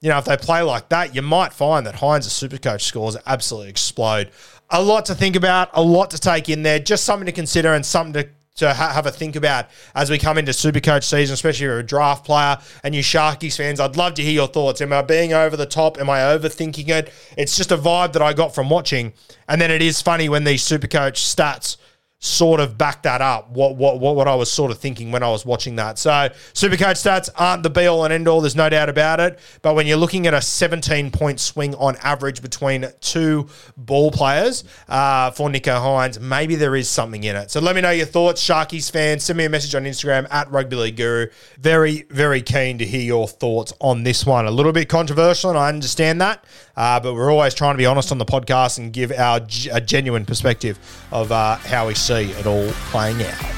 you 0.00 0.10
know, 0.10 0.18
if 0.18 0.24
they 0.24 0.36
play 0.36 0.62
like 0.62 0.88
that, 0.90 1.14
you 1.14 1.22
might 1.22 1.52
find 1.52 1.86
that 1.86 1.96
Hynes' 1.96 2.30
super 2.30 2.58
coach 2.58 2.84
scores 2.84 3.16
absolutely 3.26 3.70
explode. 3.70 4.30
A 4.70 4.82
lot 4.82 5.06
to 5.06 5.14
think 5.14 5.36
about, 5.36 5.70
a 5.74 5.82
lot 5.82 6.10
to 6.10 6.18
take 6.18 6.48
in 6.48 6.62
there, 6.62 6.78
just 6.78 7.04
something 7.04 7.26
to 7.26 7.32
consider 7.32 7.72
and 7.74 7.84
something 7.84 8.24
to 8.24 8.28
to 8.56 8.72
ha- 8.72 8.92
have 8.92 9.06
a 9.06 9.10
think 9.10 9.36
about 9.36 9.66
as 9.94 10.10
we 10.10 10.18
come 10.18 10.38
into 10.38 10.50
Supercoach 10.52 11.04
season, 11.04 11.34
especially 11.34 11.66
if 11.66 11.68
you're 11.68 11.78
a 11.78 11.82
draft 11.82 12.24
player 12.24 12.58
and 12.82 12.94
you 12.94 13.02
Sharkies 13.02 13.56
fans. 13.56 13.80
I'd 13.80 13.96
love 13.96 14.14
to 14.14 14.22
hear 14.22 14.32
your 14.32 14.48
thoughts. 14.48 14.80
Am 14.80 14.92
I 14.92 15.02
being 15.02 15.32
over 15.32 15.56
the 15.56 15.66
top? 15.66 15.98
Am 15.98 16.08
I 16.08 16.20
overthinking 16.20 16.88
it? 16.88 17.12
It's 17.36 17.56
just 17.56 17.70
a 17.70 17.76
vibe 17.76 18.14
that 18.14 18.22
I 18.22 18.32
got 18.32 18.54
from 18.54 18.70
watching. 18.70 19.12
And 19.48 19.60
then 19.60 19.70
it 19.70 19.82
is 19.82 20.00
funny 20.00 20.28
when 20.28 20.44
these 20.44 20.62
Supercoach 20.62 21.16
stats 21.16 21.76
sort 22.18 22.60
of 22.60 22.78
back 22.78 23.02
that 23.02 23.20
up. 23.20 23.50
What 23.50 23.76
what 23.76 24.00
what 24.00 24.16
what 24.16 24.26
I 24.26 24.34
was 24.34 24.50
sort 24.50 24.70
of 24.70 24.78
thinking 24.78 25.12
when 25.12 25.22
I 25.22 25.28
was 25.28 25.44
watching 25.44 25.76
that. 25.76 25.98
So 25.98 26.10
Supercoach 26.54 26.96
stats 26.96 27.28
aren't 27.36 27.62
the 27.62 27.70
be 27.70 27.86
all 27.86 28.04
and 28.04 28.12
end 28.12 28.26
all. 28.26 28.40
There's 28.40 28.56
no 28.56 28.68
doubt 28.68 28.88
about 28.88 29.20
it. 29.20 29.38
But 29.62 29.74
when 29.74 29.86
you're 29.86 29.98
looking 29.98 30.26
at 30.26 30.34
a 30.34 30.40
17 30.40 31.10
point 31.10 31.40
swing 31.40 31.74
on 31.74 31.96
average 31.96 32.40
between 32.40 32.86
two 33.00 33.48
ball 33.76 34.10
players 34.10 34.64
uh, 34.88 35.30
for 35.32 35.48
Nicho 35.50 35.78
Hynes, 35.78 36.18
maybe 36.18 36.56
there 36.56 36.74
is 36.74 36.88
something 36.88 37.22
in 37.22 37.36
it. 37.36 37.50
So 37.50 37.60
let 37.60 37.74
me 37.74 37.82
know 37.82 37.90
your 37.90 38.06
thoughts, 38.06 38.42
Sharkies 38.42 38.90
fans. 38.90 39.24
Send 39.24 39.36
me 39.36 39.44
a 39.44 39.50
message 39.50 39.74
on 39.74 39.84
Instagram 39.84 40.26
at 40.30 40.50
Rugby 40.50 40.76
League 40.76 40.96
Guru. 40.96 41.26
Very 41.58 42.06
very 42.10 42.40
keen 42.40 42.78
to 42.78 42.86
hear 42.86 43.02
your 43.02 43.28
thoughts 43.28 43.72
on 43.80 44.04
this 44.04 44.24
one. 44.24 44.46
A 44.46 44.50
little 44.50 44.72
bit 44.72 44.88
controversial, 44.88 45.50
and 45.50 45.58
I 45.58 45.68
understand 45.68 46.20
that. 46.22 46.44
Uh, 46.76 47.00
but 47.00 47.14
we're 47.14 47.30
always 47.30 47.54
trying 47.54 47.74
to 47.74 47.78
be 47.78 47.86
honest 47.86 48.12
on 48.12 48.18
the 48.18 48.24
podcast 48.24 48.78
and 48.78 48.92
give 48.92 49.10
our 49.12 49.40
a 49.72 49.80
genuine 49.80 50.26
perspective 50.26 50.78
of 51.10 51.32
uh, 51.32 51.56
how 51.56 51.86
we 51.86 51.94
see 52.06 52.30
it 52.30 52.46
all 52.46 52.70
playing 52.92 53.20
out. 53.20 53.56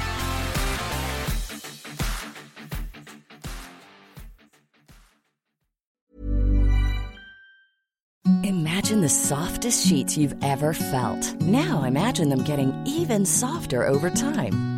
Imagine 8.44 9.02
the 9.02 9.08
softest 9.10 9.86
sheets 9.86 10.16
you've 10.16 10.34
ever 10.42 10.72
felt. 10.72 11.34
Now 11.42 11.82
imagine 11.82 12.30
them 12.30 12.42
getting 12.42 12.72
even 12.86 13.26
softer 13.26 13.86
over 13.86 14.08
time. 14.08 14.77